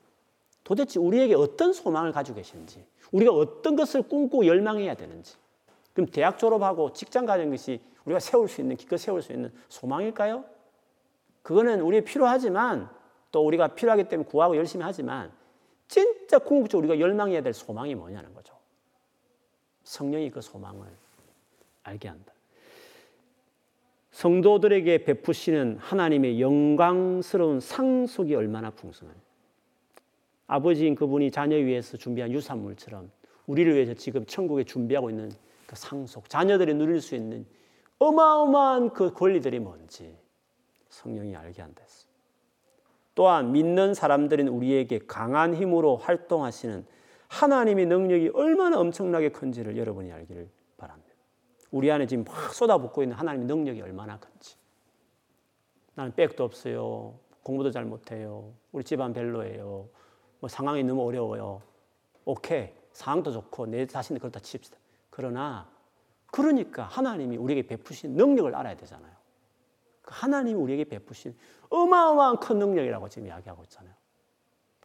[0.68, 5.34] 도대체 우리에게 어떤 소망을 가지고 계시는지, 우리가 어떤 것을 꿈꾸고 열망해야 되는지.
[5.94, 10.44] 그럼 대학 졸업하고 직장 가는 것이 우리가 세울 수 있는, 기껏 세울 수 있는 소망일까요?
[11.40, 12.90] 그거는 우리에 필요하지만
[13.32, 15.32] 또 우리가 필요하기 때문에 구하고 열심히 하지만
[15.86, 18.54] 진짜 궁극적으로 우리가 열망해야 될 소망이 뭐냐는 거죠.
[19.84, 20.86] 성령이 그 소망을
[21.82, 22.34] 알게 한다.
[24.10, 29.27] 성도들에게 베푸시는 하나님의 영광스러운 상속이 얼마나 풍성한
[30.48, 33.10] 아버지인 그분이 자녀 위해서 준비한 유산물처럼
[33.46, 35.30] 우리를 위해서 지금 천국에 준비하고 있는
[35.66, 37.46] 그 상속, 자녀들이 누릴 수 있는
[37.98, 40.16] 어마어마한 그 권리들이 뭔지
[40.88, 42.08] 성령이 알게 한다 했어.
[43.14, 46.86] 또한 믿는 사람들인 우리에게 강한 힘으로 활동하시는
[47.28, 51.12] 하나님의 능력이 얼마나 엄청나게 큰지를 여러분이 알기를 바랍니다.
[51.70, 54.56] 우리 안에 지금 막 쏟아붓고 있는 하나님의 능력이 얼마나 큰지.
[55.94, 57.18] 나는 백도 없어요.
[57.42, 58.54] 공부도 잘 못해요.
[58.72, 59.88] 우리 집안 별로예요.
[60.40, 61.62] 뭐 상황이 너무 어려워요.
[62.24, 62.72] 오케이.
[62.92, 64.76] 상황도 좋고 내 자신을 그렇다 칩시다.
[65.10, 65.68] 그러나
[66.30, 69.12] 그러니까 하나님이 우리에게 베푸신 능력을 알아야 되잖아요.
[70.02, 71.36] 그 하나님이 우리에게 베푸신
[71.70, 73.94] 어마어마한 큰 능력이라고 지금 이야기하고 있잖아요.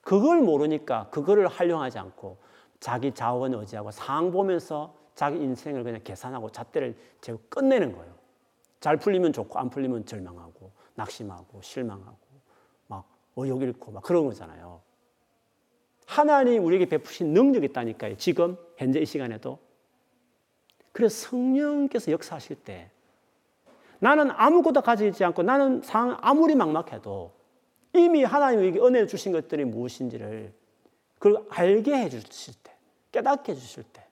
[0.01, 2.37] 그걸 모르니까 그거를 활용하지 않고
[2.79, 8.13] 자기 자원 의지하고 상황 보면서 자기 인생을 그냥 계산하고 잣대를 재고 끝내는 거예요.
[8.79, 12.17] 잘 풀리면 좋고 안 풀리면 절망하고 낙심하고 실망하고
[12.87, 14.81] 막 의욕 잃고 막 그런 거잖아요.
[16.05, 18.17] 하나님 우리에게 베푸신 능력이 있다니까요.
[18.17, 19.59] 지금 현재 이 시간에도.
[20.91, 22.91] 그래서 성령께서 역사하실 때
[23.99, 27.31] 나는 아무것도 가지지 않고 나는 상 아무리 막막해도
[27.93, 30.53] 이미 하나님에게 은혜를 주신 것들이 무엇인지를
[31.19, 32.75] 그걸 알게 해 주실 때,
[33.11, 34.05] 깨닫게 해 주실 때,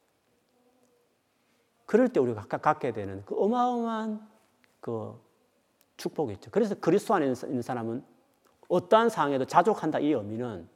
[1.85, 4.25] 그럴 때 우리가 갖게 되는 그 어마어마한
[4.79, 5.19] 그
[5.97, 6.49] 축복이 있죠.
[6.51, 8.01] 그래서 그리스도 안에 있는 사람은
[8.69, 10.69] 어떠한 상황에도 자족한다 이 의미는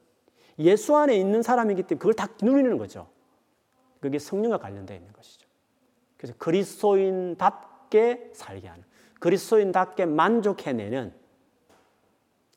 [0.58, 3.08] 예수 안에 있는 사람이기 때문에 그걸 다 누리는 거죠.
[4.00, 5.46] 그게 성령과 관련되어 있는 것이죠.
[6.16, 8.84] 그래서 그리스도인답게 살게 하는,
[9.20, 11.12] 그리스도인답게 만족해내는,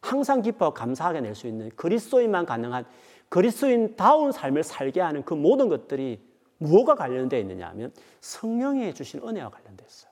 [0.01, 2.85] 항상 기뻐 감사하게 낼 수 있는 그리스도인만 가능한
[3.27, 6.21] 그리스도인다운 삶을 살게 하는 그 모든 것들이
[6.57, 10.11] 무엇과 관련되어 있느냐 하면 성령이 주신 은혜와 관련되어 있어요.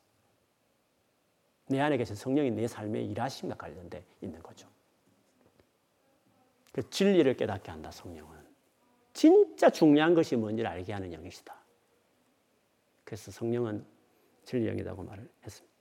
[1.68, 4.68] 내 안에 계신 성령이 내 삶의 일하심과 관련되어 있는 거죠.
[6.78, 8.38] 그 진리를 깨닫게 한다, 성령은.
[9.12, 11.56] 진짜 중요한 것이 뭔지를 알게 하는 영이시다.
[13.04, 13.84] 그래서 성령은
[14.44, 15.76] 진리 영이라고 말을 했습니다.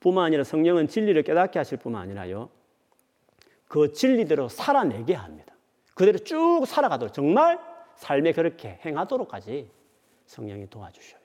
[0.00, 2.50] 뿐만 아니라 성령은 진리를 깨닫게 하실 뿐만 아니라요.
[3.68, 5.54] 그 진리대로 살아내게 합니다.
[5.94, 7.60] 그대로 쭉 살아가도록 정말
[7.94, 9.70] 삶에 그렇게 행하도록까지
[10.26, 11.20] 성령이 도와주셔요.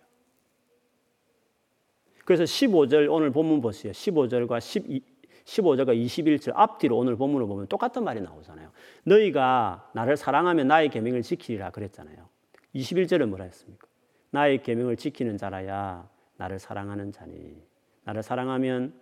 [2.23, 3.93] 그래서 15절 오늘 본문 보세요.
[3.93, 5.01] 15절과 12,
[5.45, 8.71] 15절과 21절 앞뒤로 오늘 본문을 보면 똑같은 말이 나오잖아요.
[9.03, 12.27] 너희가 나를 사랑하면 나의 계명을 지키리라 그랬잖아요.
[12.73, 13.87] 21절은 뭐라 했습니까?
[14.31, 17.63] 나의 계명을 지키는 자라야 나를 사랑하는 자니
[18.03, 18.93] 나를 사랑하면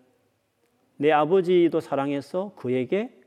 [0.97, 3.19] 내 아버지도 사랑해서 그에게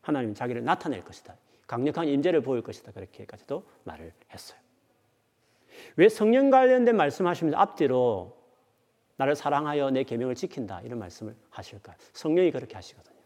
[0.00, 1.36] 하나님 자기를 나타낼 것이다.
[1.66, 2.92] 강력한 임재를 보일 것이다.
[2.92, 4.58] 그렇게까지도 말을 했어요.
[5.96, 8.41] 왜 성령 관련된 말씀하시면서 앞뒤로
[9.22, 11.94] 나를 사랑하여 내 계명을 지킨다 이런 말씀을 하실까?
[12.12, 13.16] 성령이 그렇게 하시거든요.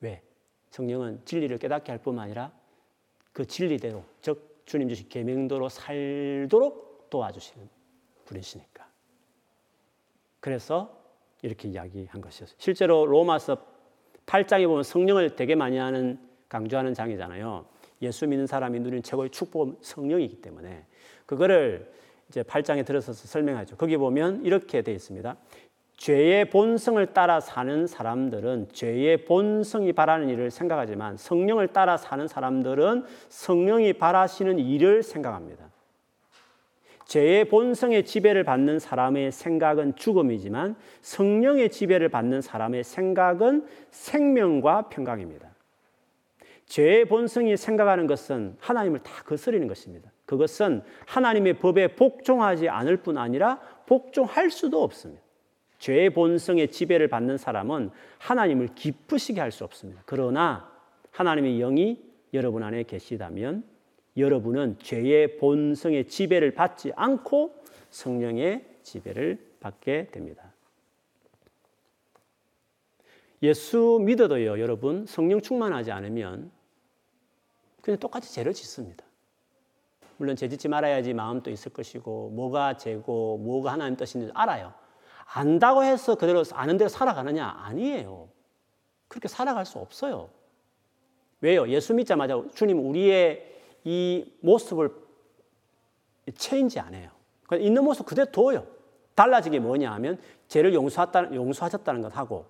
[0.00, 0.22] 왜?
[0.70, 2.52] 성령은 진리를 깨닫게 할 뿐만 아니라
[3.32, 7.68] 그 진리대로 즉 주님 주신 계명대로 살도록 도와주시는
[8.24, 8.86] 분이시니까.
[10.40, 10.96] 그래서
[11.42, 12.56] 이렇게 이야기한 것이었어요.
[12.58, 13.56] 실제로 로마서
[14.26, 17.66] 8장에 보면 성령을 되게 많이 하는 강조하는 장이잖아요.
[18.02, 20.86] 예수 믿는 사람이 누리는 최고의 축복은 성령이기 때문에
[21.26, 21.92] 그거를
[22.32, 23.76] 이제 8장에 들어서서 설명하죠.
[23.76, 25.36] 거기 보면 이렇게 되어 있습니다.
[25.98, 33.92] 죄의 본성을 따라 사는 사람들은 죄의 본성이 바라는 일을 생각하지만 성령을 따라 사는 사람들은 성령이
[33.92, 35.66] 바라시는 일을 생각합니다.
[37.04, 45.50] 죄의 본성의 지배를 받는 사람의 생각은 죽음이지만 성령의 지배를 받는 사람의 생각은 생명과 평강입니다.
[46.64, 50.11] 죄의 본성이 생각하는 것은 하나님을 다 거스리는 것입니다.
[50.32, 55.22] 그것은 하나님의 법에 복종하지 않을 뿐 아니라 복종할 수도 없습니다.
[55.78, 60.02] 죄의 본성의 지배를 받는 사람은 하나님을 기쁘시게 할 수 없습니다.
[60.06, 60.72] 그러나
[61.10, 62.02] 하나님의 영이
[62.32, 63.62] 여러분 안에 계시다면
[64.16, 67.54] 여러분은 죄의 본성의 지배를 받지 않고
[67.90, 70.50] 성령의 지배를 받게 됩니다.
[73.42, 76.50] 예수 믿어도요, 여러분, 성령 충만하지 않으면
[77.82, 79.04] 그냥 똑같이 죄를 짓습니다.
[80.22, 84.72] 물론 죄 짓지 말아야지 마음도 있을 것이고, 뭐가 죄고, 뭐가 하나님 뜻인지 알아요.
[85.34, 87.44] 안다고 해서 그대로 아는 대로 살아가느냐?
[87.64, 88.28] 아니에요.
[89.08, 90.30] 그렇게 살아갈 수 없어요.
[91.40, 91.68] 왜요?
[91.70, 93.52] 예수 믿자마자 주님 우리의
[93.82, 94.94] 이 모습을
[96.36, 97.10] 체인지 안 해요.
[97.58, 98.64] 있는 모습 그대로 둬요.
[99.16, 102.46] 달라진 게 뭐냐 하면 죄를 용서하다, 용서하셨다는 것 하고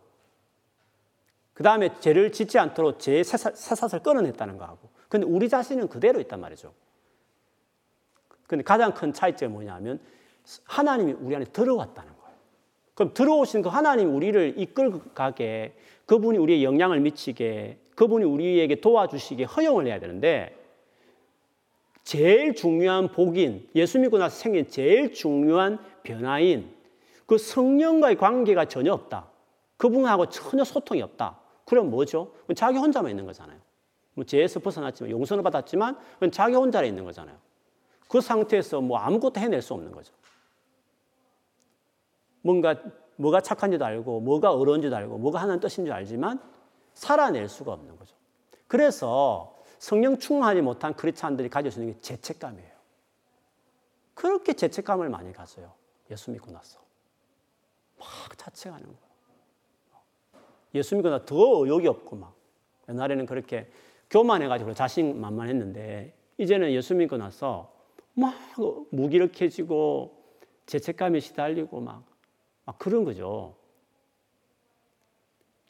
[1.54, 6.38] 그 다음에 죄를 짓지 않도록 죄의 새삿을 끊어냈다는 거 하고 근데 우리 자신은 그대로 있단
[6.38, 6.74] 말이죠.
[8.52, 9.98] 근데 가장 큰 차이점이 뭐냐면
[10.64, 12.36] 하나님이 우리 안에 들어왔다는 거예요.
[12.92, 15.74] 그럼 들어오신 그 하나님 우리를 이끌 가게
[16.04, 20.54] 그분이 우리의 영향을 미치게 그분이 우리에게 도와주시게 허용을 해야 되는데
[22.04, 26.74] 제일 중요한 복인 예수 믿고 나서 생긴 제일 중요한 변화인
[27.24, 29.30] 그 성령과의 관계가 전혀 없다.
[29.78, 31.38] 그분하고 전혀 소통이 없다.
[31.64, 32.34] 그럼 뭐죠?
[32.54, 33.58] 자기 혼자만 있는 거잖아요.
[34.12, 35.96] 뭐 죄에서 벗어났지만 용서를 받았지만
[36.30, 37.34] 자기 혼자 있는 거잖아요.
[38.12, 40.12] 그 상태에서 뭐 아무것도 해낼 수 없는 거죠.
[42.42, 42.76] 뭔가
[43.16, 46.38] 뭐가 착한지도 알고 뭐가 어려운지도 알고 뭐가 하나님 뜻인 줄 알지만
[46.92, 48.14] 살아낼 수가 없는 거죠.
[48.68, 52.70] 그래서 성령 충만하지 못한 크리스찬들이 가질 수 있는 게 죄책감이에요.
[54.12, 55.72] 그렇게 죄책감을 많이 가져요.
[56.10, 56.80] 예수 믿고 나서.
[57.98, 58.06] 막
[58.36, 60.42] 자책하는 거예요.
[60.74, 62.34] 예수 믿고 나서 더 의욕이 없고 막.
[62.90, 63.72] 옛날에는 그렇게
[64.10, 67.72] 교만해가지고 자신만만했는데 이제는 예수 믿고 나서
[68.14, 68.34] 막
[68.90, 70.22] 무기력해지고
[70.66, 72.04] 죄책감에 시달리고 막,
[72.64, 73.54] 막 그런 거죠.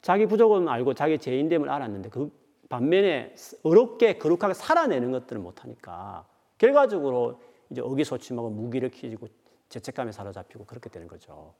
[0.01, 2.31] 자기 부족은 알고 자기 죄인됨을 알았는데 그
[2.69, 6.25] 반면에 어렵게 거룩하게 살아내는 것들을 못하니까
[6.57, 7.39] 결과적으로
[7.69, 9.27] 이제 어기소침하고 무기력해지고
[9.69, 11.53] 죄책감에 사로잡히고 그렇게 되는 거죠.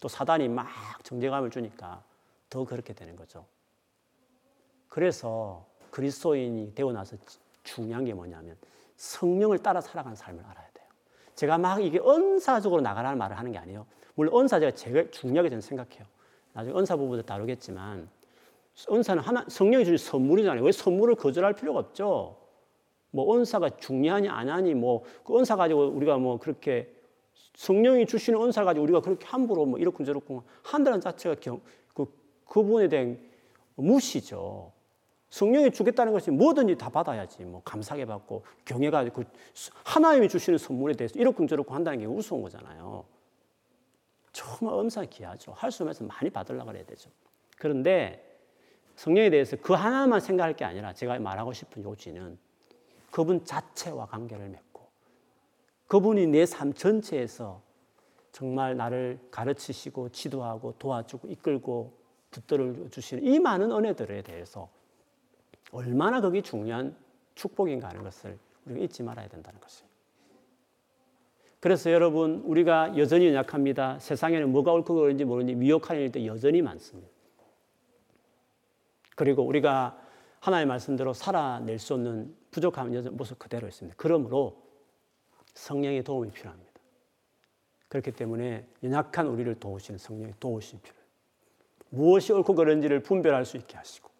[0.00, 0.68] 또 사단이 막
[1.04, 2.02] 정죄감을 주니까
[2.48, 3.46] 더 그렇게 되는 거죠.
[4.88, 7.16] 그래서 그리스도인이 되고 나서
[7.62, 8.56] 중요한 게 뭐냐면
[9.02, 10.86] 성령을 따라 살아가는 삶을 알아야 돼요.
[11.34, 13.84] 제가 막 이게 은사적으로 나가라는 말을 하는 게 아니에요.
[14.14, 16.04] 물론 은사 제가 제일 중요하게 저는 생각해요.
[16.52, 18.08] 나중에 은사 부분도 다루겠지만
[18.88, 20.62] 은사는 하나 성령이 주신 선물이잖아요.
[20.62, 22.36] 왜 선물을 거절할 필요가 없죠?
[23.10, 26.94] 뭐 은사가 중요하니 안 하니 뭐그 은사 가지고 우리가 뭐 그렇게
[27.54, 31.60] 성령이 주시는 은사 가지고 우리가 그렇게 함부로 뭐 이렇고 저렇고 한다는 자체가 경,
[31.92, 32.06] 그
[32.46, 33.18] 그분에 대한
[33.74, 34.72] 무시죠.
[35.32, 37.42] 성령이 주겠다는 것이 뭐든지 다 받아야지.
[37.44, 39.24] 뭐 감사하게 받고 경외가 그
[39.82, 43.02] 하나님이 주시는 선물에 대해서 이렇고 저렇고 한다는 게 우스운 거잖아요.
[44.30, 45.52] 정말 엄청 귀하죠.
[45.52, 47.08] 할 수 없으면 많이 받으려고 그래야 되죠.
[47.56, 48.38] 그런데
[48.96, 52.38] 성령에 대해서 그 하나만 생각할 게 아니라 제가 말하고 싶은 요지는
[53.10, 54.86] 그분 자체와 관계를 맺고
[55.88, 57.62] 그분이 내 삶 전체에서
[58.32, 61.96] 정말 나를 가르치시고 지도하고 도와주고 이끌고
[62.30, 64.68] 붙들어 주시는 이 많은 은혜들에 대해서
[65.72, 66.94] 얼마나 그게 중요한
[67.34, 69.92] 축복인가 하는 것을 우리가 잊지 말아야 된다는 것입니다.
[71.58, 73.98] 그래서 여러분 우리가 여전히 연약합니다.
[73.98, 77.08] 세상에는 뭐가 옳고 그른지 모르니 미혹한 일도 여전히 많습니다.
[79.14, 79.98] 그리고 우리가
[80.40, 83.94] 하나의 말씀대로 살아낼 수 없는 부족한 여전 모습 그대로 있습니다.
[83.96, 84.60] 그러므로
[85.54, 86.72] 성령의 도움이 필요합니다.
[87.88, 91.06] 그렇기 때문에 연약한 우리를 도우시는 성령의 도우심이 필요해요.
[91.90, 94.11] 무엇이 옳고 그른지를 분별할 수 있게 하시고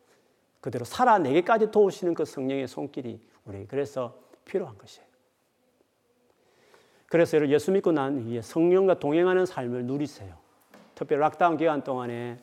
[0.62, 5.06] 그대로 살아내기까지 도우시는 그 성령의 손길이 우리 그래서 필요한 것이에요.
[7.08, 10.34] 그래서 예수 믿고 난 이후에 성령과 동행하는 삶을 누리세요.
[10.94, 12.38] 특별히 락다운 기간 동안에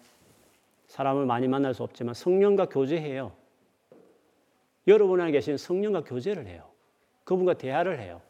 [0.88, 3.32] 사람을 많이 만날 수 없지만 성령과 교제해요.
[4.88, 6.66] 여러분 안에 계신 성령과 교제를 해요.
[7.24, 8.22] 그분과 대화를 해요.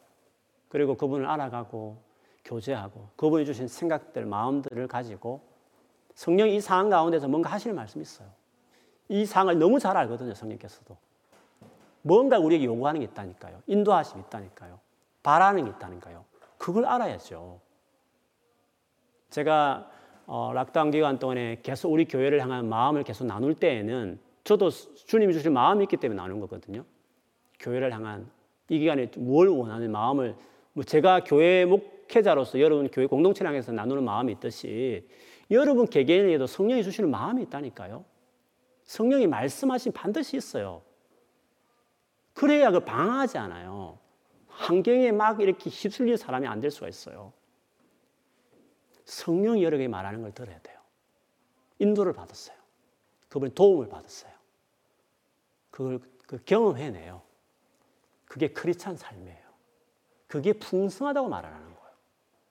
[0.68, 2.00] 그리고 그분을 알아가고
[2.44, 5.40] 교제하고 그분이 주신 생각들, 마음들을 가지고
[6.14, 8.39] 성령이 이 상황 가운데서 뭔가 하실 말씀이 있어요.
[9.10, 10.96] 이 상황을 너무 잘 알거든요, 성령께서도.
[12.02, 13.60] 뭔가 우리에게 요구하는 게 있다니까요.
[13.66, 14.78] 인도하심이 있다니까요.
[15.24, 16.24] 바라는 게 있다니까요.
[16.56, 17.60] 그걸 알아야죠.
[19.30, 19.90] 제가
[20.26, 25.52] 어, 락다운 기간 동안에 계속 우리 교회를 향한 마음을 계속 나눌 때에는 저도 주님이 주신
[25.52, 26.84] 마음이 있기 때문에 나눈 거거든요.
[27.58, 28.30] 교회를 향한
[28.68, 30.36] 이 기간에 뭘 원하는 마음을
[30.72, 35.04] 뭐 제가 교회 목회자로서 여러분 교회 공동체를 향해서 나누는 마음이 있듯이
[35.50, 38.04] 여러분 개개인에게도 성령이 주시는 마음이 있다니까요.
[38.90, 40.82] 성령이 말씀하신 반드시 있어요.
[42.34, 44.00] 그래야 그 방하지 않아요.
[44.48, 47.32] 환경에 막 이렇게 휩쓸린 사람이 안 될 수가 있어요.
[49.04, 50.76] 성령이 여러 개 말하는 걸 들어야 돼요.
[51.78, 52.56] 인도를 받았어요.
[53.28, 54.32] 그분의 도움을 받았어요.
[55.70, 57.22] 그걸 그 경험해내요.
[58.24, 59.50] 그게 크리스찬 삶이에요.
[60.26, 61.94] 그게 풍성하다고 말하는 거예요.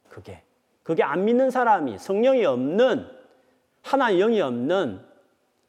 [0.08, 0.46] 그게.
[0.84, 3.12] 그게 안 믿는 사람이 성령이 없는
[3.82, 5.09] 하나의 영이 없는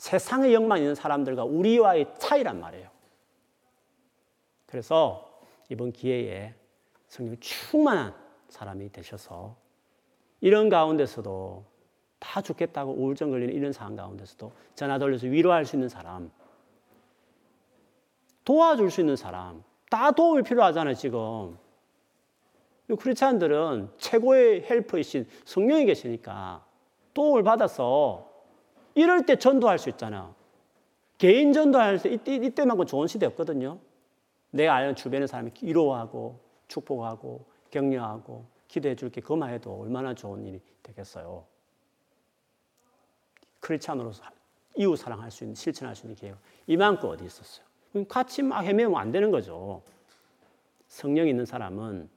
[0.01, 2.88] 세상의 영만 있는 사람들과 우리와의 차이란 말이에요.
[4.64, 6.55] 그래서 이번 기회에
[7.07, 8.14] 성령 충만한
[8.48, 9.57] 사람이 되셔서
[10.40, 11.66] 이런 가운데서도
[12.18, 16.30] 다 죽겠다고 우울증 걸리는 이런 상황 가운데서도 전화 돌려서 위로할 수 있는 사람,
[18.46, 21.59] 도와줄 수 있는 사람, 다 도움이 필요하잖아요, 지금.
[22.98, 26.64] 크리스찬들은 최고의 헬퍼이신 성령이 계시니까
[27.12, 28.30] 도움을 받아서
[28.95, 30.34] 이럴 때 전도할 수 있잖아.
[31.18, 33.78] 개인 전도할 때 이때, 이때만큼 좋은 시대였거든요.
[34.51, 41.45] 내가 아는 주변의 사람이 위로하고 축복하고 격려하고 기도해 줄게 그만 해도 얼마나 좋은 일이 되겠어요.
[43.61, 44.24] 크리스찬으로서
[44.76, 47.66] 이웃 사랑할 수 있는 실천할 수 있는 기회가 이만큼 어디 있었어요.
[48.09, 49.82] 같이 막 헤매면 안 되는 거죠.
[50.88, 52.09] 성령 있는 사람은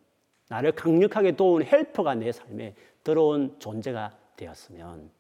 [0.50, 5.12] 나를 강력하게 도운 헬퍼가 내 삶에 들어온 존재가 되었으면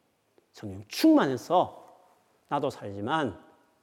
[0.54, 1.84] 성령 충만해서
[2.47, 3.38] 나도 살지만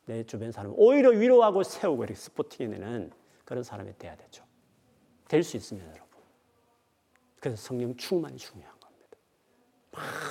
[0.06, 3.12] 내 주변 사람 오히려 위로하고 세우고 이렇게 스포팅해내는
[3.44, 4.44] 그런 사람이 돼야 되죠.
[5.28, 6.08] 될 수 있습니다, 여러분.
[7.40, 9.16] 그래서 성령 충만이 중요한 겁니다.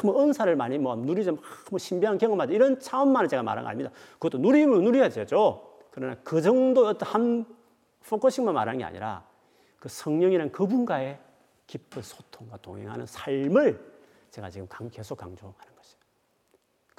[0.03, 1.31] 뭐 은사를 많이 뭐 누리자,
[1.69, 3.91] 뭐 신비한 경험하자 이런 차원만을 제가 말한 거 아닙니다.
[4.13, 5.77] 그것도 누리면 누려야 되죠.
[5.91, 7.45] 그러나 그 정도 어떤 한
[8.07, 9.25] focusing만 말하는 게 아니라
[9.79, 11.19] 그 성령이란 그분과의
[11.67, 13.93] 깊은 소통과 동행하는 삶을
[14.31, 15.68] 제가 지금 계속 강조하는.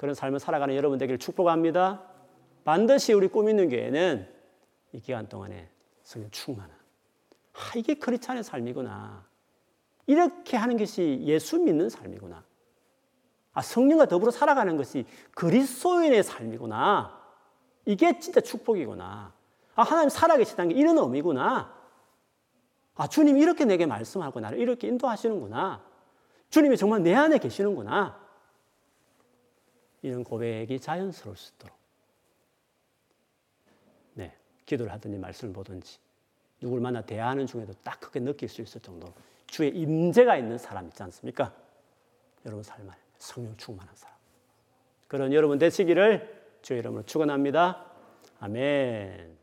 [0.01, 2.01] 그런 삶을 살아가는 여러분 되기를 축복합니다.
[2.63, 4.27] 반드시 우리 꿈 있는 교회는
[4.93, 5.69] 이 기간 동안에
[6.01, 6.71] 성령 충만한
[7.53, 9.23] 아, 이게 크리스찬의 삶이구나.
[10.07, 12.43] 이렇게 하는 것이 예수 믿는 삶이구나.
[13.53, 17.21] 아, 성령과 더불어 살아가는 것이 그리스도인의 삶이구나.
[17.85, 19.31] 이게 진짜 축복이구나.
[19.75, 21.75] 아, 하나님 살아계시다는 게 이런 의미구나.
[22.95, 25.83] 아, 주님 이렇게 내게 말씀하고 나를 이렇게 인도하시는구나.
[26.49, 28.20] 주님이 정말 내 안에 계시는구나.
[30.01, 31.75] 이런 고백이 자연스러울 수 있도록.
[34.13, 34.35] 네.
[34.65, 35.99] 기도를 하든지 말씀을 보든지
[36.59, 39.13] 누굴 만나 대하는 중에도 딱 크게 느낄 수 있을 정도로
[39.47, 41.53] 주의 임재가 있는 사람 있지 않습니까?
[42.45, 44.15] 여러분 삶 안에 성령 충만한 사람.
[45.07, 47.85] 그런 여러분 되시기를 주의 이름으로 축원합니다.
[48.39, 49.40] 아멘.